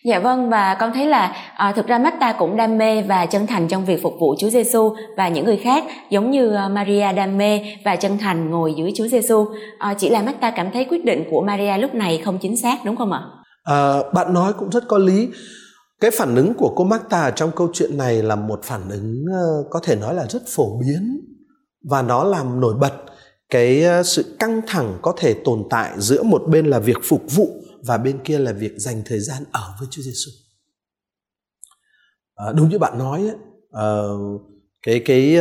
Dạ 0.05 0.19
vâng 0.19 0.49
và 0.49 0.77
con 0.79 0.91
thấy 0.93 1.05
là 1.05 1.35
à, 1.55 1.73
thực 1.75 1.87
ra 1.87 1.99
mắt 1.99 2.13
ta 2.19 2.35
cũng 2.39 2.57
đam 2.57 2.77
mê 2.77 3.01
và 3.01 3.25
chân 3.25 3.47
thành 3.47 3.67
trong 3.67 3.85
việc 3.85 4.01
phục 4.03 4.13
vụ 4.19 4.35
Chúa 4.39 4.49
Giêsu 4.49 4.95
và 5.17 5.27
những 5.27 5.45
người 5.45 5.57
khác 5.57 5.83
giống 6.09 6.31
như 6.31 6.53
à, 6.53 6.67
Maria 6.67 7.13
đam 7.13 7.37
mê 7.37 7.61
và 7.85 7.95
chân 7.95 8.17
thành 8.17 8.49
ngồi 8.49 8.73
dưới 8.77 8.91
Chúa 8.95 9.07
Giêsu. 9.07 9.45
À, 9.77 9.93
chỉ 9.97 10.09
là 10.09 10.21
mắt 10.21 10.41
ta 10.41 10.51
cảm 10.51 10.71
thấy 10.71 10.85
quyết 10.85 11.05
định 11.05 11.23
của 11.31 11.41
Maria 11.41 11.77
lúc 11.77 11.93
này 11.93 12.21
không 12.25 12.37
chính 12.41 12.57
xác 12.57 12.77
đúng 12.85 12.95
không 12.95 13.11
ạ? 13.11 13.21
À, 13.63 13.97
bạn 14.13 14.33
nói 14.33 14.53
cũng 14.53 14.69
rất 14.69 14.83
có 14.87 14.97
lý 14.97 15.27
cái 15.99 16.11
phản 16.11 16.35
ứng 16.35 16.53
của 16.53 16.73
cô 16.75 16.83
Marta 16.83 17.31
trong 17.31 17.51
câu 17.55 17.69
chuyện 17.73 17.97
này 17.97 18.23
là 18.23 18.35
một 18.35 18.59
phản 18.63 18.89
ứng 18.89 19.25
ờ, 19.33 19.63
có 19.69 19.79
thể 19.83 19.95
nói 19.95 20.15
là 20.15 20.27
rất 20.29 20.41
phổ 20.47 20.79
biến. 20.79 21.21
Và 21.83 22.01
nó 22.01 22.23
làm 22.23 22.59
nổi 22.59 22.73
bật 22.79 22.93
cái 23.49 23.83
ờ, 23.83 24.03
sự 24.03 24.35
căng 24.39 24.61
thẳng 24.67 24.99
có 25.01 25.13
thể 25.17 25.35
tồn 25.45 25.63
tại 25.69 25.93
giữa 25.97 26.23
một 26.23 26.43
bên 26.47 26.65
là 26.65 26.79
việc 26.79 26.97
phục 27.03 27.23
vụ 27.35 27.49
và 27.85 27.97
bên 27.97 28.19
kia 28.23 28.37
là 28.37 28.51
việc 28.51 28.71
dành 28.77 29.01
thời 29.05 29.19
gian 29.19 29.43
ở 29.51 29.73
với 29.79 29.87
Chúa 29.91 30.01
Giêsu. 30.01 30.31
À, 32.35 32.45
ờ, 32.45 32.53
đúng 32.53 32.69
như 32.69 32.79
bạn 32.79 32.97
nói 32.97 33.21
ấy, 33.21 33.35
à, 33.71 33.87
cái 34.83 35.01
cái 35.05 35.37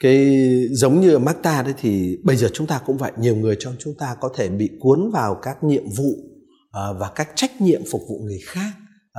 cái 0.00 0.46
giống 0.70 1.00
như 1.00 1.18
Marta 1.18 1.62
đấy 1.62 1.74
thì 1.78 2.16
bây 2.24 2.36
giờ 2.36 2.48
chúng 2.52 2.66
ta 2.66 2.80
cũng 2.86 2.96
vậy. 2.96 3.12
Nhiều 3.18 3.36
người 3.36 3.56
trong 3.58 3.74
chúng 3.78 3.94
ta 3.98 4.16
có 4.20 4.30
thể 4.36 4.48
bị 4.48 4.70
cuốn 4.80 5.10
vào 5.12 5.38
các 5.42 5.64
nhiệm 5.64 5.84
vụ 5.96 6.12
và 6.72 7.12
các 7.14 7.28
trách 7.34 7.60
nhiệm 7.60 7.82
phục 7.90 8.02
vụ 8.08 8.18
người 8.24 8.38
khác 8.46 8.72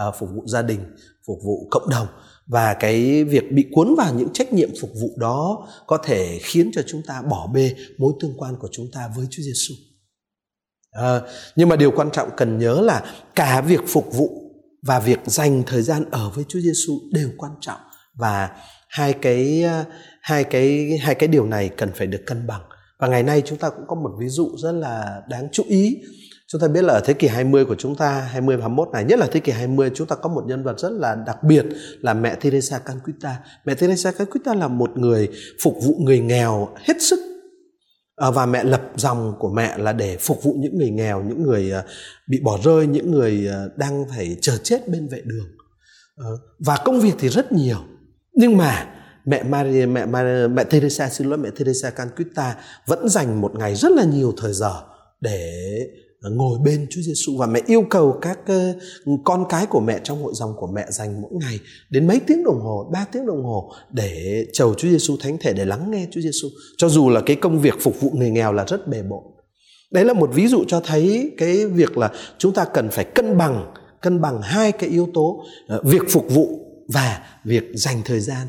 uh, 0.08 0.16
phục 0.20 0.30
vụ 0.36 0.48
gia 0.48 0.62
đình 0.62 0.80
phục 1.28 1.38
vụ 1.46 1.68
cộng 1.72 1.90
đồng 1.90 2.08
và 2.48 2.74
cái 2.74 3.24
việc 3.24 3.52
bị 3.52 3.66
cuốn 3.72 3.96
vào 3.98 4.14
những 4.14 4.34
trách 4.34 4.54
nhiệm 4.54 4.70
phục 4.82 4.90
vụ 5.02 5.10
đó 5.18 5.68
có 5.88 5.98
thể 6.04 6.40
khiến 6.42 6.72
cho 6.74 6.82
chúng 6.88 7.02
ta 7.08 7.22
bỏ 7.22 7.48
bê 7.54 7.76
mối 7.98 8.14
tương 8.22 8.38
quan 8.38 8.56
của 8.60 8.70
chúng 8.72 8.88
ta 8.94 9.10
với 9.16 9.28
Chúa 9.30 9.44
Giêsu. 9.44 9.74
À, 10.92 11.22
nhưng 11.56 11.70
mà 11.70 11.76
điều 11.76 11.92
quan 11.92 12.10
trọng 12.12 12.30
cần 12.38 12.58
nhớ 12.58 12.82
là 12.82 13.04
cả 13.36 13.62
việc 13.62 13.82
phục 13.88 14.14
vụ 14.14 14.30
và 14.82 15.00
việc 15.00 15.20
dành 15.26 15.64
thời 15.66 15.82
gian 15.82 16.06
ở 16.12 16.30
với 16.30 16.46
Chúa 16.48 16.60
Giêsu 16.60 16.94
đều 17.12 17.30
quan 17.38 17.52
trọng 17.62 17.80
và 18.14 18.50
hai 18.90 19.14
cái 19.14 19.64
à, 19.64 19.86
hai 20.22 20.44
cái 20.44 20.98
hai 21.02 21.16
cái 21.16 21.28
điều 21.28 21.46
này 21.46 21.70
cần 21.70 21.92
phải 21.96 22.08
được 22.08 22.22
cân 22.26 22.48
bằng. 22.48 22.62
Và 23.00 23.08
ngày 23.08 23.24
nay 23.24 23.42
chúng 23.46 23.58
ta 23.58 23.70
cũng 23.70 23.88
có 23.88 23.96
một 23.96 24.12
ví 24.20 24.30
dụ 24.30 24.50
rất 24.58 24.72
là 24.72 25.22
đáng 25.30 25.48
chú 25.52 25.64
ý 25.68 25.98
Chúng 26.52 26.62
ta 26.62 26.68
biết 26.68 26.84
là 26.84 26.94
ở 26.94 27.02
thế 27.06 27.14
kỷ 27.14 27.28
20 27.28 27.66
của 27.66 27.76
chúng 27.76 27.96
ta, 27.96 28.22
20 28.22 28.58
và 28.58 28.62
21 28.62 28.90
này, 28.94 29.04
nhất 29.04 29.20
là 29.20 29.28
thế 29.32 29.40
kỷ 29.40 29.52
20 29.52 29.92
chúng 29.96 30.08
ta 30.08 30.16
có 30.16 30.30
một 30.30 30.44
nhân 30.48 30.64
vật 30.64 30.80
rất 30.80 30.92
là 30.92 31.16
đặc 31.16 31.44
biệt 31.44 31.66
là 32.02 32.14
mẹ 32.14 32.36
Teresa 32.36 32.80
Calcutta. 32.80 33.36
Mẹ 33.66 33.76
Teresa 33.76 34.12
Calcutta 34.12 34.54
là 34.54 34.68
một 34.68 34.98
người 34.98 35.30
phục 35.64 35.76
vụ 35.84 35.96
người 36.00 36.20
nghèo 36.20 36.70
hết 36.76 37.02
sức 37.02 37.20
à, 38.16 38.32
và 38.32 38.46
mẹ 38.46 38.64
lập 38.64 38.82
dòng 38.96 39.36
của 39.40 39.50
mẹ 39.50 39.78
là 39.78 39.94
để 39.94 40.18
phục 40.18 40.44
vụ 40.44 40.56
những 40.60 40.78
người 40.78 40.90
nghèo, 40.90 41.24
những 41.24 41.44
người 41.44 41.72
à, 41.72 41.84
bị 42.28 42.40
bỏ 42.44 42.60
rơi, 42.64 42.88
những 42.88 43.12
người 43.12 43.48
à, 43.52 43.66
đang 43.76 44.06
phải 44.10 44.38
chờ 44.42 44.58
chết 44.64 44.88
bên 44.88 45.08
vệ 45.08 45.22
đường. 45.26 45.48
Ờ, 46.16 46.38
và 46.60 46.78
công 46.86 47.00
việc 47.00 47.14
thì 47.20 47.30
rất 47.30 47.52
nhiều. 47.52 47.78
Nhưng 48.34 48.58
mà 48.58 48.88
mẹ 49.26 49.44
Maria, 49.44 49.86
mẹ, 49.86 50.06
Maria 50.06 50.48
mẹ 50.48 50.64
Teresa 50.64 51.10
xin 51.10 51.30
lỗi 51.30 51.38
mẹ 51.38 51.50
Teresa 51.50 51.90
Calcutta 51.90 52.56
vẫn 52.88 53.10
dành 53.10 53.42
một 53.42 53.52
ngày 53.56 53.76
rất 53.76 53.92
là 53.92 54.04
nhiều 54.04 54.34
thời 54.38 54.54
giờ 54.54 54.74
để 55.22 55.52
ngồi 56.22 56.60
bên 56.66 56.88
Chúa 56.90 57.02
Giêsu 57.02 57.38
và 57.38 57.48
mẹ 57.48 57.62
yêu 57.66 57.86
cầu 57.90 58.18
các 58.22 58.40
con 59.24 59.46
cái 59.50 59.66
của 59.66 59.80
mẹ 59.80 60.00
trong 60.04 60.24
hội 60.24 60.34
dòng 60.36 60.54
của 60.58 60.68
mẹ 60.68 60.86
dành 60.90 61.22
mỗi 61.22 61.32
ngày 61.32 61.60
đến 61.90 62.08
mấy 62.08 62.20
tiếng 62.28 62.44
đồng 62.44 62.62
hồ, 62.62 62.90
3 62.94 63.06
tiếng 63.12 63.26
đồng 63.26 63.44
hồ 63.44 63.72
để 63.90 64.46
chầu 64.54 64.74
Chúa 64.74 64.90
Giêsu 64.90 65.18
thánh 65.20 65.38
thể 65.38 65.54
để 65.54 65.66
lắng 65.66 65.92
nghe 65.92 66.08
Chúa 66.12 66.22
Giêsu. 66.22 66.48
Cho 66.78 66.90
dù 66.90 67.10
là 67.10 67.22
cái 67.22 67.36
công 67.36 67.60
việc 67.60 67.76
phục 67.80 68.02
vụ 68.02 68.12
người 68.14 68.30
nghèo 68.30 68.54
là 68.54 68.66
rất 68.68 68.88
bề 68.88 69.04
bộn. 69.04 69.24
Đấy 69.92 70.06
là 70.06 70.14
một 70.14 70.30
ví 70.34 70.48
dụ 70.48 70.64
cho 70.68 70.82
thấy 70.86 71.32
cái 71.38 71.66
việc 71.66 71.98
là 71.98 72.12
chúng 72.38 72.54
ta 72.54 72.66
cần 72.66 72.90
phải 72.90 73.06
cân 73.06 73.38
bằng 73.38 73.74
cân 74.02 74.22
bằng 74.22 74.42
hai 74.42 74.72
cái 74.72 74.90
yếu 74.90 75.10
tố 75.14 75.44
ờ, 75.68 75.82
việc 75.86 76.02
phục 76.10 76.26
vụ 76.30 76.60
và 76.94 77.24
việc 77.44 77.64
dành 77.74 78.02
thời 78.06 78.20
gian 78.20 78.48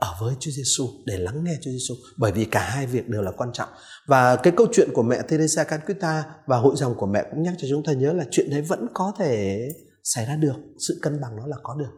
ở 0.00 0.14
với 0.20 0.34
Chúa 0.40 0.50
Giêsu 0.50 0.84
để 1.06 1.18
lắng 1.18 1.44
nghe 1.44 1.52
Chúa 1.62 1.70
Giêsu 1.70 1.94
bởi 2.18 2.32
vì 2.32 2.44
cả 2.44 2.60
hai 2.60 2.86
việc 2.86 3.08
đều 3.08 3.22
là 3.22 3.30
quan 3.36 3.50
trọng. 3.52 3.68
Và 4.06 4.36
cái 4.36 4.52
câu 4.56 4.66
chuyện 4.72 4.88
của 4.94 5.02
mẹ 5.02 5.16
Teresa 5.28 5.64
Calcutta 5.64 6.24
và 6.46 6.56
hội 6.56 6.74
dòng 6.76 6.94
của 6.94 7.06
mẹ 7.06 7.22
cũng 7.30 7.42
nhắc 7.42 7.54
cho 7.58 7.68
chúng 7.70 7.82
ta 7.86 7.92
nhớ 7.92 8.12
là 8.12 8.24
chuyện 8.30 8.50
đấy 8.50 8.62
vẫn 8.62 8.86
có 8.94 9.12
thể 9.18 9.58
xảy 10.04 10.26
ra 10.26 10.36
được. 10.36 10.56
Sự 10.88 10.98
cân 11.02 11.20
bằng 11.22 11.36
nó 11.36 11.46
là 11.46 11.56
có 11.62 11.74
được. 11.78 11.90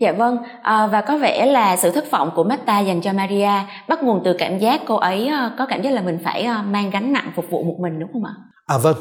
Dạ 0.00 0.12
vâng, 0.12 0.38
à, 0.62 0.86
và 0.86 1.00
có 1.00 1.18
vẻ 1.18 1.46
là 1.46 1.76
sự 1.76 1.90
thất 1.90 2.10
vọng 2.10 2.30
của 2.34 2.44
Marta 2.44 2.80
dành 2.80 3.00
cho 3.02 3.12
Maria 3.12 3.50
bắt 3.88 4.02
nguồn 4.02 4.22
từ 4.24 4.34
cảm 4.38 4.58
giác 4.58 4.80
cô 4.86 4.96
ấy 4.96 5.26
à, 5.26 5.54
có 5.58 5.66
cảm 5.66 5.82
giác 5.82 5.90
là 5.90 6.02
mình 6.02 6.18
phải 6.24 6.42
à, 6.42 6.62
mang 6.62 6.90
gánh 6.90 7.12
nặng 7.12 7.32
phục 7.36 7.44
vụ 7.50 7.62
một 7.62 7.76
mình 7.82 8.00
đúng 8.00 8.12
không 8.12 8.24
ạ? 8.24 8.34
À 8.66 8.78
vâng, 8.78 8.96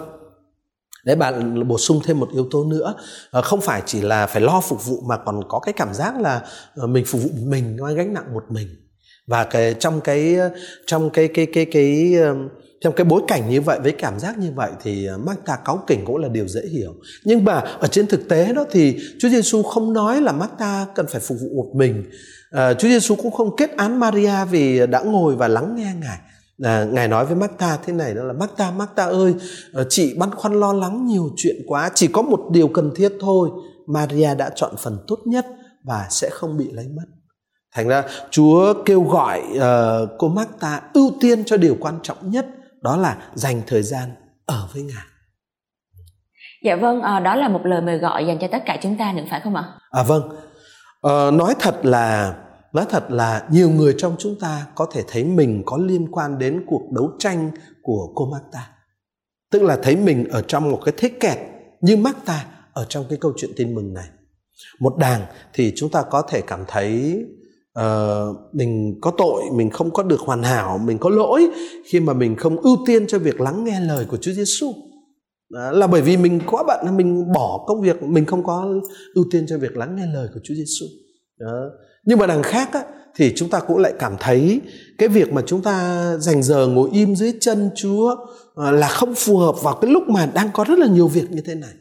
Đấy 1.05 1.15
bạn 1.15 1.67
bổ 1.67 1.77
sung 1.77 2.01
thêm 2.03 2.19
một 2.19 2.29
yếu 2.33 2.47
tố 2.51 2.63
nữa. 2.63 2.93
Ờ, 3.31 3.41
không 3.41 3.61
phải 3.61 3.81
chỉ 3.85 4.01
là 4.01 4.27
phải 4.27 4.41
lo 4.41 4.61
phục 4.61 4.85
vụ 4.85 5.01
Mà 5.07 5.17
còn 5.17 5.41
có 5.49 5.59
cái 5.59 5.73
cảm 5.73 5.93
giác 5.93 6.21
là 6.21 6.41
ờ, 6.75 6.87
Mình 6.87 7.05
phục 7.07 7.21
vụ 7.23 7.29
mình 7.43 7.77
mang 7.81 7.95
gánh 7.95 8.13
nặng 8.13 8.33
một 8.33 8.43
mình. 8.49 8.67
Và 9.27 9.43
cái 9.43 9.75
trong 9.79 10.01
cái 10.01 10.35
ờ, 10.35 10.49
Trong 10.85 11.09
cái 11.09 11.27
cái 11.27 11.45
cái 11.45 11.65
cái, 11.65 11.65
cái 11.65 12.15
trong 12.81 12.93
cái 12.93 13.05
bối 13.05 13.21
cảnh 13.27 13.49
như 13.49 13.61
vậy 13.61 13.79
với 13.83 13.91
cảm 13.91 14.19
giác 14.19 14.37
như 14.37 14.51
vậy 14.55 14.71
thì 14.83 15.07
mắc 15.25 15.37
ta 15.45 15.57
cáu 15.65 15.83
kỉnh 15.87 16.05
cũng 16.05 16.17
là 16.17 16.27
điều 16.27 16.47
dễ 16.47 16.61
hiểu. 16.71 16.93
Nhưng 17.25 17.45
mà 17.45 17.53
ở 17.79 17.87
trên 17.87 18.07
thực 18.07 18.29
tế 18.29 18.53
đó 18.53 18.65
thì 18.71 18.99
Chúa 19.19 19.29
Giêsu 19.29 19.63
không 19.63 19.93
nói 19.93 20.21
là 20.21 20.31
Marta 20.31 20.85
cần 20.95 21.05
phải 21.09 21.21
phục 21.21 21.37
vụ 21.41 21.47
một 21.55 21.71
mình. 21.75 22.03
À, 22.51 22.73
Chúa 22.73 22.87
Giêsu 22.87 23.15
cũng 23.15 23.31
không 23.31 23.55
kết 23.55 23.77
án 23.77 23.99
Maria 23.99 24.45
vì 24.51 24.87
đã 24.87 25.01
ngồi 25.01 25.35
và 25.35 25.47
lắng 25.47 25.75
nghe 25.75 25.93
ngài 26.01 26.17
à, 26.63 26.83
ngài 26.83 27.07
nói 27.07 27.25
với 27.25 27.35
Marta 27.35 27.77
thế 27.83 27.93
này 27.93 28.13
đó 28.13 28.23
là 28.23 28.33
Marta 28.33 28.71
Marta 28.71 29.05
ơi 29.05 29.35
ờ, 29.73 29.85
chị 29.89 30.15
băn 30.19 30.31
khoăn 30.31 30.53
lo 30.53 30.73
lắng 30.73 31.05
nhiều 31.05 31.29
chuyện 31.37 31.55
quá 31.67 31.89
chỉ 31.95 32.07
có 32.07 32.21
một 32.21 32.39
điều 32.51 32.67
cần 32.67 32.91
thiết 32.95 33.13
thôi. 33.19 33.49
Maria 33.87 34.35
đã 34.35 34.49
chọn 34.55 34.75
phần 34.77 34.97
tốt 35.07 35.17
nhất 35.25 35.45
và 35.83 36.07
sẽ 36.09 36.29
không 36.29 36.57
bị 36.57 36.71
lấy 36.71 36.87
mất. 36.87 37.05
Thành 37.75 37.87
ra 37.87 38.03
Chúa 38.29 38.73
kêu 38.85 39.03
gọi 39.03 39.43
uh, 39.53 40.09
cô 40.17 40.27
Marta 40.27 40.81
ưu 40.93 41.11
tiên 41.21 41.43
cho 41.45 41.57
điều 41.57 41.77
quan 41.79 41.99
trọng 42.03 42.31
nhất 42.31 42.45
đó 42.81 42.97
là 42.97 43.17
dành 43.33 43.61
thời 43.67 43.83
gian 43.83 44.09
ở 44.45 44.67
với 44.73 44.83
ngài. 44.83 45.03
Dạ 46.63 46.75
vâng 46.75 47.01
à, 47.01 47.19
đó 47.19 47.35
là 47.35 47.47
một 47.47 47.61
lời 47.63 47.81
mời 47.81 47.97
gọi 47.97 48.27
dành 48.27 48.39
cho 48.41 48.47
tất 48.51 48.63
cả 48.65 48.77
chúng 48.81 48.97
ta 48.97 49.13
nữa 49.13 49.23
phải 49.29 49.41
không 49.43 49.55
ạ? 49.55 49.63
À 49.91 50.03
vâng. 50.03 50.29
À, 51.01 51.31
nói 51.31 51.55
thật 51.59 51.85
là 51.85 52.35
nói 52.73 52.85
thật 52.89 53.11
là 53.11 53.47
nhiều 53.51 53.69
người 53.69 53.95
trong 53.97 54.15
chúng 54.19 54.39
ta 54.39 54.67
có 54.75 54.87
thể 54.93 55.03
thấy 55.07 55.23
mình 55.23 55.63
có 55.65 55.77
liên 55.77 56.07
quan 56.11 56.39
đến 56.39 56.63
cuộc 56.67 56.91
đấu 56.91 57.11
tranh 57.19 57.51
của 57.81 58.11
cô 58.15 58.25
Marta 58.25 58.69
tức 59.51 59.61
là 59.61 59.79
thấy 59.83 59.95
mình 59.95 60.27
ở 60.29 60.41
trong 60.41 60.71
một 60.71 60.79
cái 60.85 60.93
thế 60.97 61.09
kẹt 61.09 61.37
như 61.81 61.97
Marta 61.97 62.45
ở 62.73 62.85
trong 62.89 63.05
cái 63.09 63.17
câu 63.21 63.33
chuyện 63.37 63.51
tin 63.55 63.75
mừng 63.75 63.93
này. 63.93 64.07
Một 64.79 64.97
đàng 64.97 65.25
thì 65.53 65.73
chúng 65.75 65.89
ta 65.89 66.03
có 66.09 66.21
thể 66.21 66.41
cảm 66.41 66.63
thấy 66.67 67.19
uh, 67.79 68.37
mình 68.53 68.99
có 69.01 69.11
tội 69.17 69.43
mình 69.53 69.69
không 69.69 69.91
có 69.91 70.03
được 70.03 70.19
hoàn 70.19 70.43
hảo 70.43 70.77
mình 70.77 70.97
có 70.97 71.09
lỗi 71.09 71.47
khi 71.85 71.99
mà 71.99 72.13
mình 72.13 72.35
không 72.35 72.57
ưu 72.57 72.77
tiên 72.87 73.07
cho 73.07 73.19
việc 73.19 73.41
lắng 73.41 73.63
nghe 73.63 73.79
lời 73.79 74.05
của 74.05 74.17
Chúa 74.17 74.31
Giêsu 74.31 74.73
đó, 75.49 75.71
là 75.71 75.87
bởi 75.87 76.01
vì 76.01 76.17
mình 76.17 76.39
quá 76.47 76.63
bận 76.67 76.97
mình 76.97 77.31
bỏ 77.33 77.65
công 77.67 77.81
việc 77.81 78.03
mình 78.03 78.25
không 78.25 78.43
có 78.43 78.73
ưu 79.15 79.25
tiên 79.31 79.45
cho 79.47 79.57
việc 79.57 79.77
lắng 79.77 79.95
nghe 79.95 80.05
lời 80.13 80.27
của 80.33 80.39
Chúa 80.43 80.53
Giêsu 80.53 80.85
nhưng 82.05 82.19
mà 82.19 82.27
đằng 82.27 82.43
khác 82.43 82.69
á, 82.73 82.83
thì 83.15 83.33
chúng 83.35 83.49
ta 83.49 83.59
cũng 83.59 83.77
lại 83.77 83.93
cảm 83.99 84.15
thấy 84.19 84.61
cái 84.97 85.09
việc 85.09 85.33
mà 85.33 85.41
chúng 85.45 85.61
ta 85.61 86.05
dành 86.17 86.43
giờ 86.43 86.67
ngồi 86.67 86.89
im 86.93 87.15
dưới 87.15 87.33
chân 87.41 87.69
Chúa 87.75 88.15
à, 88.55 88.71
là 88.71 88.87
không 88.87 89.15
phù 89.15 89.37
hợp 89.37 89.55
vào 89.61 89.75
cái 89.81 89.91
lúc 89.91 90.03
mà 90.09 90.25
đang 90.33 90.49
có 90.53 90.63
rất 90.63 90.79
là 90.79 90.87
nhiều 90.87 91.07
việc 91.07 91.31
như 91.31 91.41
thế 91.45 91.55
này. 91.55 91.73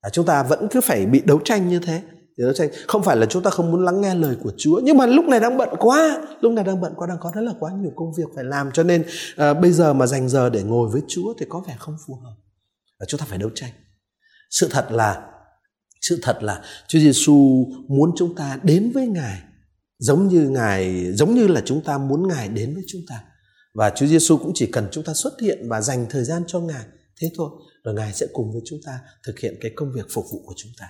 À, 0.00 0.10
chúng 0.10 0.26
ta 0.26 0.42
vẫn 0.42 0.68
cứ 0.70 0.80
phải 0.80 1.06
bị 1.06 1.22
đấu 1.24 1.40
tranh 1.44 1.68
như 1.68 1.78
thế. 1.78 2.02
Đấu 2.36 2.52
tranh. 2.52 2.68
Không 2.86 3.02
phải 3.02 3.16
là 3.16 3.26
chúng 3.26 3.42
ta 3.42 3.50
không 3.50 3.72
muốn 3.72 3.84
lắng 3.84 4.00
nghe 4.00 4.14
lời 4.14 4.36
của 4.42 4.52
Chúa 4.58 4.80
nhưng 4.84 4.96
mà 4.96 5.06
lúc 5.06 5.24
này 5.24 5.40
đang 5.40 5.56
bận 5.56 5.68
quá. 5.78 6.26
Lúc 6.40 6.52
này 6.52 6.64
đang 6.64 6.80
bận 6.80 6.92
quá 6.96 7.06
đang 7.06 7.18
có 7.20 7.32
rất 7.34 7.40
là 7.40 7.52
quá 7.60 7.70
nhiều 7.80 7.90
công 7.96 8.12
việc 8.18 8.24
phải 8.34 8.44
làm. 8.44 8.70
Cho 8.72 8.82
nên 8.82 9.04
à, 9.36 9.54
bây 9.54 9.72
giờ 9.72 9.92
mà 9.92 10.06
dành 10.06 10.28
giờ 10.28 10.50
để 10.50 10.62
ngồi 10.62 10.88
với 10.88 11.02
Chúa 11.08 11.34
thì 11.38 11.46
có 11.48 11.62
vẻ 11.68 11.74
không 11.78 11.96
phù 12.06 12.14
hợp. 12.24 12.34
Và 13.00 13.06
chúng 13.08 13.20
ta 13.20 13.26
phải 13.28 13.38
đấu 13.38 13.50
tranh. 13.54 13.70
Sự 14.50 14.68
thật 14.70 14.86
là 14.90 15.22
sự 16.08 16.18
thật 16.22 16.42
là 16.42 16.62
Chúa 16.88 16.98
Giêsu 16.98 17.66
muốn 17.88 18.10
chúng 18.16 18.34
ta 18.34 18.58
đến 18.62 18.90
với 18.94 19.06
Ngài 19.06 19.38
giống 19.98 20.28
như 20.28 20.48
Ngài 20.48 21.12
giống 21.12 21.34
như 21.34 21.46
là 21.46 21.62
chúng 21.64 21.80
ta 21.80 21.98
muốn 21.98 22.28
Ngài 22.28 22.48
đến 22.48 22.74
với 22.74 22.84
chúng 22.86 23.02
ta 23.08 23.20
và 23.74 23.90
Chúa 23.90 24.06
Giêsu 24.06 24.36
cũng 24.36 24.52
chỉ 24.54 24.66
cần 24.66 24.88
chúng 24.92 25.04
ta 25.04 25.14
xuất 25.14 25.32
hiện 25.42 25.68
và 25.68 25.80
dành 25.80 26.06
thời 26.10 26.24
gian 26.24 26.42
cho 26.46 26.60
Ngài 26.60 26.84
thế 27.20 27.30
thôi 27.36 27.50
rồi 27.84 27.94
Ngài 27.94 28.12
sẽ 28.12 28.26
cùng 28.32 28.52
với 28.52 28.62
chúng 28.64 28.78
ta 28.86 28.98
thực 29.26 29.38
hiện 29.38 29.54
cái 29.60 29.70
công 29.76 29.92
việc 29.94 30.06
phục 30.14 30.24
vụ 30.32 30.42
của 30.46 30.54
chúng 30.56 30.72
ta 30.80 30.86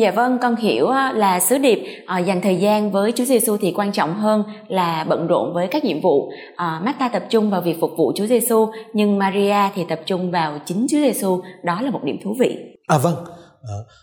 Dạ 0.00 0.10
vâng, 0.10 0.38
con 0.42 0.56
hiểu 0.56 0.90
là 1.14 1.40
sứ 1.40 1.58
điệp 1.58 1.78
à, 2.06 2.18
dành 2.18 2.40
thời 2.40 2.56
gian 2.56 2.90
với 2.90 3.12
Chúa 3.12 3.24
Giêsu 3.24 3.56
thì 3.56 3.72
quan 3.72 3.92
trọng 3.92 4.14
hơn 4.14 4.42
là 4.68 5.06
bận 5.08 5.26
rộn 5.26 5.54
với 5.54 5.66
các 5.66 5.84
nhiệm 5.84 6.00
vụ. 6.00 6.30
À, 6.56 6.80
Marta 6.84 7.08
tập 7.08 7.22
trung 7.30 7.50
vào 7.50 7.60
việc 7.60 7.76
phục 7.80 7.90
vụ 7.96 8.12
Chúa 8.16 8.26
Giêsu, 8.26 8.68
nhưng 8.92 9.18
Maria 9.18 9.56
thì 9.74 9.82
tập 9.88 10.00
trung 10.06 10.30
vào 10.30 10.58
chính 10.66 10.86
Chúa 10.90 10.98
Giêsu. 10.98 11.40
Đó 11.64 11.80
là 11.80 11.90
một 11.90 12.00
điểm 12.04 12.16
thú 12.24 12.36
vị. 12.38 12.56
À 12.86 12.98
vâng, 12.98 13.14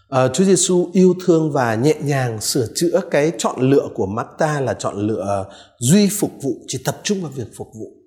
à, 0.10 0.28
Chúa 0.28 0.44
Giêsu 0.44 0.90
yêu 0.94 1.16
thương 1.26 1.52
và 1.52 1.76
nhẹ 1.76 1.96
nhàng 2.04 2.42
sửa 2.42 2.68
chữa 2.76 3.02
cái 3.12 3.32
chọn 3.38 3.70
lựa 3.70 3.88
của 3.94 4.06
Marta 4.06 4.62
là 4.62 4.74
chọn 4.74 5.08
lựa 5.08 5.46
duy 5.80 6.10
phục 6.20 6.32
vụ, 6.42 6.52
chỉ 6.68 6.78
tập 6.86 6.98
trung 7.04 7.22
vào 7.22 7.32
việc 7.36 7.48
phục 7.58 7.68
vụ. 7.80 8.02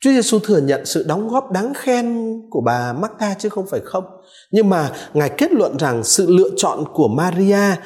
Chúa 0.00 0.10
Giêsu 0.10 0.38
thừa 0.38 0.60
nhận 0.60 0.86
sự 0.86 1.04
đóng 1.08 1.28
góp 1.28 1.50
đáng 1.50 1.72
khen 1.74 2.36
của 2.50 2.60
bà 2.60 2.92
Marta 2.92 3.34
chứ 3.38 3.48
không 3.48 3.66
phải 3.66 3.80
không. 3.84 4.04
Nhưng 4.50 4.68
mà 4.68 4.92
Ngài 5.14 5.30
kết 5.38 5.52
luận 5.52 5.76
rằng 5.76 6.04
sự 6.04 6.30
lựa 6.30 6.50
chọn 6.56 6.84
của 6.94 7.08
Maria 7.08 7.76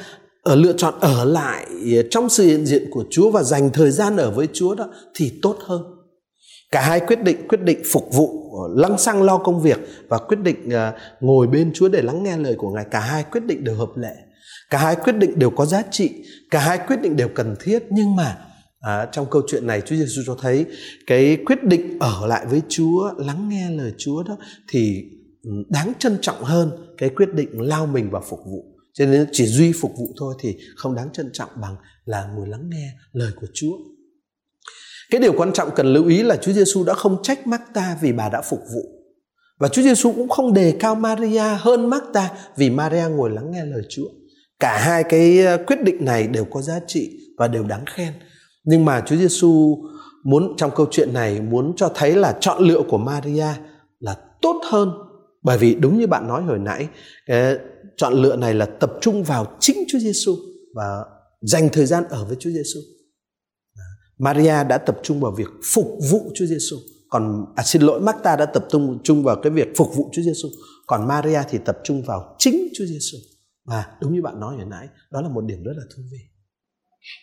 ở 0.42 0.54
lựa 0.54 0.72
chọn 0.72 0.94
ở 1.00 1.24
lại 1.24 1.66
trong 2.10 2.28
sự 2.28 2.44
hiện 2.44 2.66
diện 2.66 2.90
của 2.90 3.04
Chúa 3.10 3.30
và 3.30 3.42
dành 3.42 3.70
thời 3.70 3.90
gian 3.90 4.16
ở 4.16 4.30
với 4.30 4.48
Chúa 4.52 4.74
đó 4.74 4.88
thì 5.14 5.32
tốt 5.42 5.56
hơn. 5.60 5.82
Cả 6.70 6.82
hai 6.82 7.00
quyết 7.00 7.22
định 7.22 7.48
quyết 7.48 7.62
định 7.62 7.82
phục 7.92 8.08
vụ 8.12 8.52
ờ, 8.62 8.74
lăng 8.76 8.98
xăng 8.98 9.22
lo 9.22 9.38
công 9.38 9.62
việc 9.62 9.78
và 10.08 10.18
quyết 10.18 10.38
định 10.42 10.68
uh, 10.68 10.94
ngồi 11.20 11.46
bên 11.46 11.70
Chúa 11.74 11.88
để 11.88 12.02
lắng 12.02 12.22
nghe 12.22 12.36
lời 12.36 12.54
của 12.58 12.70
Ngài. 12.70 12.84
Cả 12.90 13.00
hai 13.00 13.24
quyết 13.32 13.44
định 13.46 13.64
đều 13.64 13.74
hợp 13.74 13.90
lệ. 13.96 14.14
Cả 14.70 14.78
hai 14.78 14.96
quyết 14.96 15.16
định 15.16 15.38
đều 15.38 15.50
có 15.50 15.66
giá 15.66 15.82
trị. 15.90 16.24
Cả 16.50 16.60
hai 16.60 16.78
quyết 16.78 17.00
định 17.02 17.16
đều 17.16 17.28
cần 17.28 17.54
thiết 17.60 17.82
nhưng 17.90 18.16
mà 18.16 18.36
À, 18.86 19.06
trong 19.12 19.26
câu 19.30 19.42
chuyện 19.46 19.66
này 19.66 19.80
Chúa 19.80 19.96
Giêsu 19.96 20.22
cho 20.26 20.36
thấy 20.40 20.66
cái 21.06 21.38
quyết 21.46 21.64
định 21.64 21.98
ở 22.00 22.26
lại 22.26 22.46
với 22.46 22.62
Chúa, 22.68 23.10
lắng 23.18 23.48
nghe 23.48 23.70
lời 23.70 23.92
Chúa 23.98 24.22
đó 24.22 24.36
thì 24.68 25.04
ừ, 25.42 25.50
đáng 25.68 25.92
trân 25.98 26.18
trọng 26.20 26.42
hơn 26.42 26.70
cái 26.98 27.08
quyết 27.08 27.34
định 27.34 27.60
lao 27.60 27.86
mình 27.86 28.10
vào 28.10 28.22
phục 28.28 28.38
vụ. 28.46 28.64
Cho 28.92 29.06
nên 29.06 29.26
chỉ 29.32 29.46
duy 29.46 29.72
phục 29.72 29.92
vụ 29.98 30.14
thôi 30.18 30.34
thì 30.40 30.56
không 30.76 30.94
đáng 30.94 31.08
trân 31.12 31.30
trọng 31.32 31.50
bằng 31.60 31.76
là 32.04 32.26
ngồi 32.36 32.48
lắng 32.48 32.70
nghe 32.70 32.92
lời 33.12 33.30
của 33.40 33.46
Chúa. 33.54 33.72
Cái 35.10 35.20
điều 35.20 35.32
quan 35.32 35.52
trọng 35.52 35.70
cần 35.76 35.86
lưu 35.86 36.06
ý 36.06 36.22
là 36.22 36.36
Chúa 36.36 36.52
Giêsu 36.52 36.84
đã 36.84 36.94
không 36.94 37.22
trách 37.22 37.46
Marta 37.46 37.96
vì 38.00 38.12
bà 38.12 38.28
đã 38.28 38.42
phục 38.42 38.60
vụ. 38.74 38.82
Và 39.58 39.68
Chúa 39.68 39.82
Giêsu 39.82 40.12
cũng 40.12 40.28
không 40.28 40.54
đề 40.54 40.76
cao 40.80 40.94
Maria 40.94 41.56
hơn 41.58 41.90
Marta 41.90 42.30
vì 42.56 42.70
Maria 42.70 43.08
ngồi 43.10 43.30
lắng 43.30 43.50
nghe 43.50 43.64
lời 43.64 43.82
Chúa. 43.88 44.08
Cả 44.60 44.78
hai 44.78 45.04
cái 45.04 45.40
ờ, 45.40 45.58
quyết 45.66 45.82
định 45.82 46.04
này 46.04 46.26
đều 46.26 46.44
có 46.44 46.62
giá 46.62 46.80
trị 46.86 47.18
và 47.38 47.48
đều 47.48 47.64
đáng 47.64 47.84
khen 47.86 48.12
nhưng 48.66 48.84
mà 48.84 49.02
Chúa 49.06 49.16
Giêsu 49.16 49.78
muốn, 50.24 50.54
trong 50.56 50.70
câu 50.76 50.86
chuyện 50.90 51.12
này, 51.12 51.40
muốn 51.40 51.72
cho 51.76 51.90
thấy 51.94 52.16
là 52.16 52.36
chọn 52.40 52.62
lựa 52.62 52.82
của 52.88 52.98
Maria 52.98 53.46
là 54.00 54.16
tốt 54.42 54.60
hơn 54.70 54.90
bởi 55.42 55.58
vì 55.58 55.74
đúng 55.74 55.98
như 55.98 56.06
bạn 56.06 56.28
nói 56.28 56.42
hồi 56.42 56.58
nãy, 56.58 56.88
cái 57.26 57.56
chọn 57.96 58.12
lựa 58.12 58.36
này 58.36 58.54
là 58.54 58.66
tập 58.66 58.92
trung 59.00 59.24
vào 59.24 59.56
chính 59.60 59.84
Chúa 59.88 59.98
Giêsu 59.98 60.36
và 60.74 61.04
dành 61.40 61.68
thời 61.72 61.86
gian 61.86 62.04
ở 62.08 62.24
với 62.24 62.36
Chúa 62.40 62.50
Giêsu. 62.50 62.80
Maria 64.18 64.64
đã 64.68 64.78
tập 64.78 64.96
trung 65.02 65.20
vào 65.20 65.32
việc 65.32 65.48
phục 65.74 65.98
vụ 66.10 66.30
Chúa 66.34 66.46
Giêsu, 66.46 66.76
còn 67.08 67.44
à, 67.56 67.62
xin 67.62 67.82
lỗi 67.82 68.00
Marta 68.00 68.36
đã 68.36 68.46
tập 68.46 68.64
trung 68.70 68.98
chung 69.04 69.22
vào 69.22 69.36
cái 69.42 69.52
việc 69.52 69.68
phục 69.76 69.96
vụ 69.96 70.10
Chúa 70.12 70.22
Giêsu, 70.22 70.48
còn 70.86 71.08
Maria 71.08 71.40
thì 71.50 71.58
tập 71.64 71.78
trung 71.84 72.02
vào 72.02 72.36
chính 72.38 72.68
Chúa 72.74 72.84
Giêsu. 72.84 73.18
Và 73.64 73.86
đúng 74.00 74.14
như 74.14 74.22
bạn 74.22 74.40
nói 74.40 74.56
hồi 74.56 74.66
nãy, 74.70 74.86
đó 75.10 75.20
là 75.20 75.28
một 75.28 75.44
điểm 75.44 75.62
rất 75.64 75.72
là 75.76 75.82
thú 75.96 76.02
vị. 76.12 76.18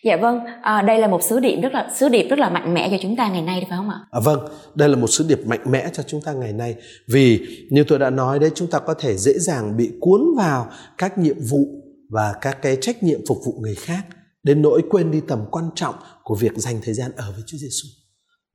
Dạ 0.03 0.17
vâng, 0.21 0.39
à, 0.61 0.81
đây 0.81 0.99
là 0.99 1.07
một 1.07 1.23
sứ 1.23 1.39
điệp 1.39 1.61
rất 1.61 1.73
là 1.73 1.89
sứ 1.95 2.09
điệp 2.09 2.27
rất 2.29 2.39
là 2.39 2.49
mạnh 2.49 2.73
mẽ 2.73 2.89
cho 2.91 2.97
chúng 3.01 3.15
ta 3.15 3.29
ngày 3.29 3.41
nay 3.41 3.65
phải 3.69 3.77
không 3.77 3.89
ạ? 3.89 3.99
À, 4.11 4.19
vâng, 4.19 4.39
đây 4.75 4.89
là 4.89 4.95
một 4.95 5.07
sứ 5.07 5.25
điệp 5.27 5.39
mạnh 5.45 5.71
mẽ 5.71 5.89
cho 5.93 6.03
chúng 6.03 6.21
ta 6.21 6.33
ngày 6.33 6.53
nay 6.53 6.75
vì 7.07 7.47
như 7.69 7.83
tôi 7.83 7.99
đã 7.99 8.09
nói 8.09 8.39
đấy 8.39 8.51
chúng 8.55 8.69
ta 8.69 8.79
có 8.79 8.93
thể 8.93 9.17
dễ 9.17 9.33
dàng 9.33 9.77
bị 9.77 9.91
cuốn 9.99 10.21
vào 10.37 10.69
các 10.97 11.17
nhiệm 11.17 11.35
vụ 11.49 11.67
và 12.09 12.33
các 12.41 12.61
cái 12.61 12.77
trách 12.81 13.03
nhiệm 13.03 13.19
phục 13.27 13.37
vụ 13.45 13.53
người 13.61 13.75
khác 13.75 14.03
đến 14.43 14.61
nỗi 14.61 14.81
quên 14.89 15.11
đi 15.11 15.21
tầm 15.27 15.45
quan 15.51 15.69
trọng 15.75 15.95
của 16.23 16.35
việc 16.35 16.51
dành 16.55 16.81
thời 16.83 16.93
gian 16.93 17.11
ở 17.15 17.31
với 17.31 17.43
Chúa 17.47 17.57
Giêsu. 17.57 17.87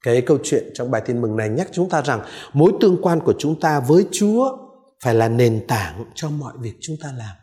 Cái 0.04 0.20
câu 0.20 0.38
chuyện 0.42 0.70
trong 0.74 0.90
bài 0.90 1.02
tin 1.06 1.20
mừng 1.20 1.36
này 1.36 1.48
nhắc 1.48 1.68
chúng 1.72 1.88
ta 1.88 2.02
rằng 2.02 2.20
mối 2.52 2.72
tương 2.80 3.02
quan 3.02 3.20
của 3.20 3.34
chúng 3.38 3.60
ta 3.60 3.80
với 3.80 4.06
Chúa 4.12 4.58
phải 5.04 5.14
là 5.14 5.28
nền 5.28 5.64
tảng 5.68 6.04
cho 6.14 6.30
mọi 6.30 6.52
việc 6.60 6.74
chúng 6.80 6.96
ta 7.02 7.12
làm. 7.16 7.36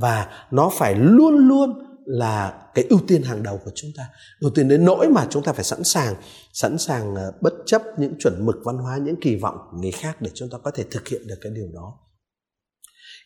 Và 0.00 0.46
nó 0.50 0.70
phải 0.78 0.94
luôn 0.94 1.48
luôn 1.48 1.88
là 2.08 2.62
cái 2.74 2.84
ưu 2.90 3.00
tiên 3.08 3.22
hàng 3.22 3.42
đầu 3.42 3.60
của 3.64 3.70
chúng 3.74 3.90
ta. 3.96 4.08
Ưu 4.40 4.50
tiên 4.50 4.68
đến 4.68 4.84
nỗi 4.84 5.08
mà 5.08 5.26
chúng 5.30 5.42
ta 5.42 5.52
phải 5.52 5.64
sẵn 5.64 5.84
sàng 5.84 6.14
sẵn 6.52 6.78
sàng 6.78 7.14
ờ, 7.14 7.32
bất 7.40 7.52
chấp 7.66 7.82
những 7.98 8.14
chuẩn 8.18 8.46
mực 8.46 8.56
văn 8.64 8.76
hóa, 8.76 8.98
những 8.98 9.16
kỳ 9.20 9.36
vọng 9.36 9.58
của 9.70 9.78
người 9.78 9.92
khác 9.92 10.16
để 10.20 10.30
chúng 10.34 10.48
ta 10.50 10.58
có 10.64 10.70
thể 10.70 10.84
thực 10.90 11.08
hiện 11.08 11.26
được 11.26 11.38
cái 11.40 11.52
điều 11.54 11.66
đó. 11.74 11.98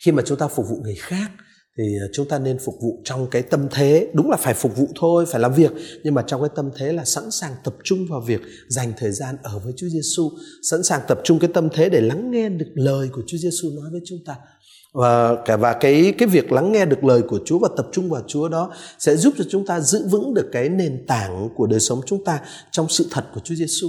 Khi 0.05 0.13
mà 0.13 0.23
chúng 0.27 0.39
ta 0.39 0.49
phục 0.49 0.67
vụ 0.69 0.77
người 0.83 0.95
khác 0.95 1.31
thì 1.79 1.85
ờ, 2.01 2.09
chúng 2.13 2.29
ta 2.29 2.39
nên 2.39 2.59
phục 2.59 2.75
vụ 2.83 3.03
trong 3.05 3.27
cái 3.31 3.43
tâm 3.43 3.69
thế. 3.71 4.09
Đúng 4.15 4.31
là 4.31 4.37
phải 4.37 4.55
phục 4.55 4.77
vụ 4.77 4.89
thôi, 5.01 5.27
phải 5.27 5.41
làm 5.41 5.55
việc. 5.55 5.73
Nhưng 6.05 6.15
mà 6.15 6.23
trong 6.27 6.41
cái 6.41 6.51
tâm 6.57 6.71
thế 6.77 6.93
là 6.93 7.05
sẵn 7.05 7.31
sàng 7.31 7.53
tập 7.65 7.75
trung 7.85 8.07
vào 8.11 8.21
việc 8.21 8.41
dành 8.69 8.93
thời 8.97 9.13
gian 9.13 9.37
ở 9.43 9.59
với 9.59 9.73
Chúa 9.77 9.89
Giêsu 9.89 10.31
sẵn 10.71 10.83
sàng 10.83 11.01
tập 11.09 11.21
trung 11.25 11.39
cái 11.39 11.51
tâm 11.55 11.69
thế 11.73 11.89
để 11.89 12.01
lắng 12.01 12.31
nghe 12.31 12.49
được 12.49 12.73
lời 12.75 13.09
của 13.13 13.23
Chúa 13.27 13.39
Giêsu 13.39 13.69
nói 13.71 13.91
với 13.93 14.01
chúng 14.07 14.19
ta. 14.27 14.37
Và 14.95 15.37
cả, 15.45 15.57
và 15.57 15.73
cái 15.73 16.15
cái 16.19 16.29
việc 16.29 16.53
lắng 16.53 16.73
nghe 16.73 16.87
được 16.87 17.05
lời 17.05 17.23
của 17.23 17.41
Chúa 17.45 17.59
và 17.59 17.69
tập 17.77 17.87
trung 17.93 18.11
vào 18.11 18.23
Chúa 18.27 18.49
đó 18.49 18.73
sẽ 18.99 19.17
giúp 19.17 19.35
cho 19.39 19.45
chúng 19.51 19.67
ta 19.67 19.81
giữ 19.81 20.09
vững 20.09 20.35
được 20.35 20.49
cái 20.53 20.69
nền 20.69 21.05
tảng 21.07 21.49
của 21.57 21.67
đời 21.67 21.81
sống 21.81 22.01
chúng 22.07 22.25
ta 22.25 22.41
trong 22.71 22.89
sự 22.89 23.07
thật 23.11 23.25
của 23.35 23.41
Chúa 23.45 23.55
Giêsu 23.55 23.89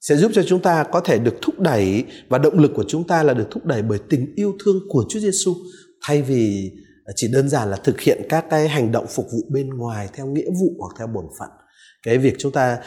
sẽ 0.00 0.16
giúp 0.16 0.30
cho 0.34 0.42
chúng 0.42 0.62
ta 0.62 0.84
có 0.84 1.00
thể 1.00 1.18
được 1.18 1.34
thúc 1.42 1.60
đẩy 1.60 2.04
và 2.28 2.38
động 2.38 2.58
lực 2.58 2.72
của 2.74 2.84
chúng 2.88 3.06
ta 3.06 3.22
là 3.22 3.34
được 3.34 3.46
thúc 3.50 3.64
đẩy 3.64 3.82
bởi 3.82 3.98
tình 4.10 4.32
yêu 4.36 4.54
thương 4.64 4.80
của 4.88 5.04
Chúa 5.08 5.20
Giêsu 5.20 5.54
thay 6.02 6.22
vì 6.22 6.70
Ờ, 7.08 7.12
chỉ 7.16 7.28
đơn 7.32 7.48
giản 7.48 7.70
là 7.70 7.76
thực 7.76 8.00
hiện 8.00 8.22
các 8.28 8.44
cái 8.50 8.68
hành 8.68 8.92
động 8.92 9.06
phục 9.08 9.26
vụ 9.32 9.38
bên 9.50 9.70
ngoài 9.70 10.08
theo 10.12 10.26
nghĩa 10.26 10.50
vụ 10.60 10.74
hoặc 10.78 10.94
theo 10.98 11.06
bổn 11.06 11.24
phận. 11.38 11.48
Cái 12.02 12.18
việc 12.18 12.34
chúng 12.38 12.52
ta 12.52 12.78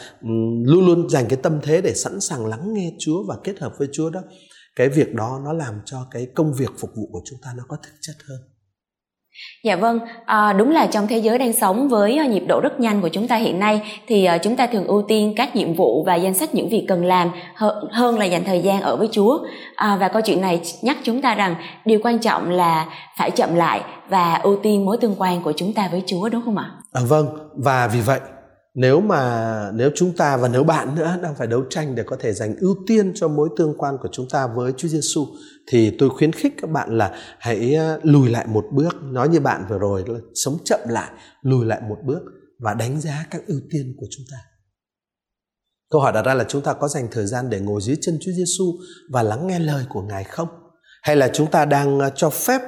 luôn 0.66 0.86
luôn 0.86 1.10
dành 1.10 1.26
cái 1.30 1.40
tâm 1.44 1.60
thế 1.64 1.82
để 1.82 1.94
sẵn 1.94 2.20
sàng 2.22 2.46
lắng 2.46 2.74
nghe 2.74 2.94
Chúa 3.00 3.24
và 3.28 3.38
kết 3.44 3.60
hợp 3.60 3.74
với 3.78 3.88
Chúa 3.92 4.10
đó, 4.10 4.22
cái 4.76 4.90
việc 4.90 5.14
đó 5.14 5.42
nó 5.46 5.54
làm 5.54 5.82
cho 5.86 6.08
cái 6.12 6.28
công 6.36 6.54
việc 6.54 6.70
phục 6.80 6.90
vụ 6.96 7.10
của 7.12 7.22
chúng 7.26 7.40
ta 7.44 7.54
nó 7.58 7.64
có 7.68 7.78
thực 7.84 7.94
chất 8.02 8.16
hơn. 8.28 8.40
Dạ 9.64 9.76
vâng, 9.76 10.00
à, 10.26 10.54
đúng 10.54 10.72
là 10.72 10.88
trong 10.88 11.08
thế 11.08 11.18
giới 11.18 11.38
đang 11.38 11.54
sống 11.54 11.90
với 11.90 12.18
ờ, 12.18 12.26
nhịp 12.26 12.44
độ 12.48 12.60
rất 12.64 12.80
nhanh 12.80 13.02
của 13.02 13.10
chúng 13.10 13.28
ta 13.28 13.36
hiện 13.36 13.60
nay 13.60 13.82
thì 14.08 14.26
ờ, 14.26 14.38
chúng 14.38 14.56
ta 14.56 14.68
thường 14.68 14.88
ưu 14.88 15.02
tiên 15.08 15.34
các 15.36 15.56
nhiệm 15.56 15.74
vụ 15.74 16.04
và 16.04 16.16
danh 16.16 16.34
sách 16.34 16.56
những 16.56 16.70
việc 16.70 16.86
cần 16.88 17.06
làm 17.06 17.32
hơn, 17.56 17.88
hơn 17.92 18.20
là 18.20 18.26
dành 18.26 18.44
thời 18.44 18.62
gian 18.62 18.82
ở 18.82 18.96
với 18.96 19.10
Chúa. 19.12 19.40
À, 19.76 19.98
và 20.00 20.08
câu 20.08 20.22
chuyện 20.22 20.42
này 20.42 20.62
nhắc 20.82 20.98
chúng 21.04 21.22
ta 21.22 21.36
rằng 21.36 21.56
điều 21.86 22.00
quan 22.04 22.20
trọng 22.20 22.50
là 22.50 22.86
phải 23.18 23.32
chậm 23.32 23.56
lại 23.56 23.82
và 24.10 24.34
ưu 24.36 24.56
tiên 24.64 24.86
mối 24.86 24.98
tương 24.98 25.16
quan 25.18 25.42
của 25.42 25.54
chúng 25.56 25.74
ta 25.74 25.88
với 25.92 26.04
Chúa 26.06 26.30
đúng 26.30 26.42
không 26.46 26.58
ạ? 26.58 26.72
À, 26.94 27.02
vâng, 27.08 27.28
và 27.56 27.88
vì 27.88 28.02
vậy 28.02 28.20
nếu 28.74 29.02
mà, 29.02 29.72
nếu 29.74 29.92
chúng 29.96 30.16
ta 30.16 30.38
và 30.38 30.48
nếu 30.48 30.64
bạn 30.64 30.96
nữa 30.96 31.18
đang 31.22 31.36
phải 31.36 31.48
đấu 31.48 31.64
tranh 31.70 31.96
để 31.96 32.04
có 32.04 32.16
thể 32.20 32.34
dành 32.34 32.56
ưu 32.56 32.76
tiên 32.88 33.12
cho 33.16 33.28
mối 33.28 33.50
tương 33.58 33.78
quan 33.78 33.98
của 34.02 34.10
chúng 34.12 34.30
ta 34.30 34.48
với 34.48 34.74
Chúa 34.78 34.88
Giêsu 34.88 35.28
thì 35.68 35.96
tôi 36.00 36.10
khuyến 36.10 36.32
khích 36.32 36.54
các 36.62 36.70
bạn 36.70 36.98
là 36.98 37.16
hãy 37.40 37.74
ờ, 37.74 38.00
lùi 38.04 38.30
lại 38.30 38.48
một 38.48 38.66
bước. 38.72 38.96
Nói 39.04 39.30
như 39.30 39.40
bạn 39.40 39.66
vừa 39.70 39.78
rồi 39.78 40.04
là 40.08 40.20
sống 40.34 40.58
chậm 40.66 40.80
lại, 40.90 41.12
lùi 41.42 41.66
lại 41.66 41.82
một 41.90 41.98
bước 42.06 42.22
và 42.60 42.74
đánh 42.74 43.02
giá 43.02 43.26
các 43.32 43.42
ưu 43.48 43.60
tiên 43.72 43.94
của 43.98 44.08
chúng 44.12 44.26
ta. 44.32 44.38
Câu 45.90 46.02
hỏi 46.02 46.12
đặt 46.14 46.26
ra 46.26 46.34
là 46.34 46.44
chúng 46.44 46.62
ta 46.62 46.74
có 46.74 46.88
dành 46.88 47.08
thời 47.12 47.26
gian 47.26 47.50
để 47.50 47.60
ngồi 47.60 47.82
dưới 47.82 47.98
chân 48.02 48.18
Chúa 48.22 48.32
Giêsu 48.32 48.74
và 49.10 49.24
lắng 49.24 49.48
nghe 49.48 49.60
lời 49.60 49.86
của 49.90 50.02
Ngài 50.02 50.24
không? 50.24 50.48
Hay 51.02 51.16
là 51.16 51.30
chúng 51.34 51.52
ta 51.52 51.66
đang 51.66 52.00
ờ, 52.00 52.12
cho 52.16 52.30
phép 52.30 52.62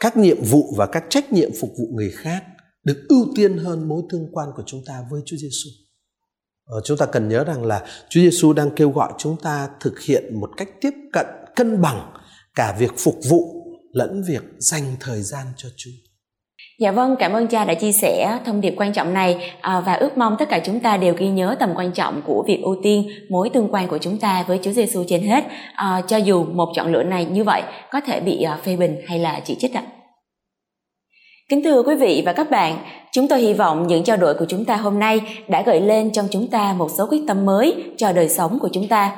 các 0.00 0.16
nhiệm 0.16 0.42
vụ 0.42 0.74
và 0.76 0.86
các 0.86 1.04
trách 1.08 1.32
nhiệm 1.32 1.50
phục 1.60 1.70
vụ 1.78 1.84
người 1.94 2.10
khác 2.10 2.44
được 2.84 3.06
ưu 3.08 3.26
tiên 3.36 3.58
hơn 3.58 3.88
mối 3.88 4.02
tương 4.10 4.28
quan 4.32 4.48
của 4.56 4.62
chúng 4.66 4.80
ta 4.86 5.04
với 5.10 5.20
Chúa 5.26 5.36
Giêsu. 5.36 5.70
Ờ, 6.66 6.80
chúng 6.84 6.96
ta 6.96 7.06
cần 7.06 7.28
nhớ 7.28 7.44
rằng 7.44 7.64
là 7.64 7.86
Chúa 8.08 8.20
Giêsu 8.20 8.52
đang 8.52 8.70
kêu 8.76 8.90
gọi 8.90 9.12
chúng 9.18 9.36
ta 9.42 9.68
thực 9.80 10.00
hiện 10.00 10.40
một 10.40 10.50
cách 10.56 10.68
tiếp 10.80 10.94
cận 11.12 11.26
cân 11.56 11.80
bằng 11.80 12.12
cả 12.54 12.76
việc 12.78 12.92
phục 12.98 13.18
vụ 13.28 13.66
lẫn 13.92 14.22
việc 14.28 14.42
dành 14.58 14.96
thời 15.00 15.22
gian 15.22 15.46
cho 15.56 15.68
Chúa. 15.76 15.90
Dạ 16.80 16.92
vâng, 16.92 17.16
cảm 17.18 17.32
ơn 17.32 17.46
cha 17.46 17.64
đã 17.64 17.74
chia 17.74 17.92
sẻ 17.92 18.38
thông 18.46 18.60
điệp 18.60 18.74
quan 18.76 18.92
trọng 18.92 19.14
này 19.14 19.52
à, 19.60 19.80
và 19.80 19.94
ước 19.94 20.18
mong 20.18 20.36
tất 20.38 20.48
cả 20.48 20.60
chúng 20.64 20.80
ta 20.80 20.96
đều 20.96 21.14
ghi 21.18 21.28
nhớ 21.28 21.56
tầm 21.60 21.70
quan 21.76 21.92
trọng 21.92 22.22
của 22.26 22.44
việc 22.46 22.60
ưu 22.62 22.76
tiên 22.82 23.08
mối 23.30 23.50
tương 23.54 23.68
quan 23.70 23.88
của 23.88 23.98
chúng 23.98 24.18
ta 24.18 24.44
với 24.48 24.60
Chúa 24.62 24.72
Giêsu 24.72 25.04
trên 25.08 25.22
hết. 25.22 25.44
À, 25.74 26.02
cho 26.08 26.16
dù 26.16 26.44
một 26.44 26.72
chọn 26.74 26.92
lựa 26.92 27.02
này 27.02 27.24
như 27.24 27.44
vậy 27.44 27.62
có 27.90 28.00
thể 28.00 28.20
bị 28.20 28.42
à, 28.42 28.58
phê 28.64 28.76
bình 28.76 28.96
hay 29.06 29.18
là 29.18 29.40
chỉ 29.44 29.56
trích 29.58 29.74
ạ. 29.74 29.82
Kính 31.50 31.62
thưa 31.64 31.82
quý 31.82 31.94
vị 31.94 32.22
và 32.26 32.32
các 32.32 32.50
bạn, 32.50 32.78
chúng 33.12 33.28
tôi 33.28 33.40
hy 33.40 33.52
vọng 33.52 33.86
những 33.86 34.04
trao 34.04 34.16
đổi 34.16 34.34
của 34.34 34.44
chúng 34.48 34.64
ta 34.64 34.76
hôm 34.76 34.98
nay 34.98 35.20
đã 35.48 35.62
gợi 35.62 35.80
lên 35.80 36.10
trong 36.12 36.26
chúng 36.30 36.46
ta 36.46 36.72
một 36.72 36.88
số 36.90 37.06
quyết 37.10 37.20
tâm 37.28 37.46
mới 37.46 37.84
cho 37.96 38.12
đời 38.12 38.28
sống 38.28 38.58
của 38.60 38.68
chúng 38.72 38.88
ta. 38.88 39.16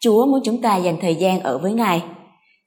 Chúa 0.00 0.26
muốn 0.26 0.40
chúng 0.44 0.62
ta 0.62 0.76
dành 0.76 0.96
thời 1.00 1.14
gian 1.14 1.40
ở 1.40 1.58
với 1.58 1.72
Ngài. 1.72 2.02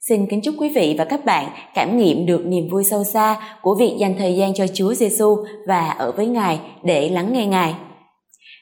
Xin 0.08 0.26
kính 0.26 0.40
chúc 0.40 0.54
quý 0.58 0.68
vị 0.68 0.94
và 0.98 1.04
các 1.04 1.24
bạn 1.24 1.48
cảm 1.74 1.98
nghiệm 1.98 2.26
được 2.26 2.46
niềm 2.46 2.68
vui 2.70 2.84
sâu 2.84 3.04
xa 3.04 3.58
của 3.62 3.74
việc 3.78 3.94
dành 3.98 4.14
thời 4.18 4.36
gian 4.36 4.54
cho 4.54 4.66
Chúa 4.74 4.94
Giêsu 4.94 5.36
và 5.68 5.90
ở 5.90 6.12
với 6.12 6.26
Ngài 6.26 6.60
để 6.82 7.08
lắng 7.08 7.32
nghe 7.32 7.46
Ngài. 7.46 7.74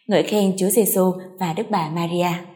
Ngợi 0.09 0.23
khen 0.23 0.53
Chúa 0.59 0.69
Giêsu 0.69 1.13
và 1.41 1.53
Đức 1.57 1.71
Bà 1.71 1.89
Maria. 1.95 2.52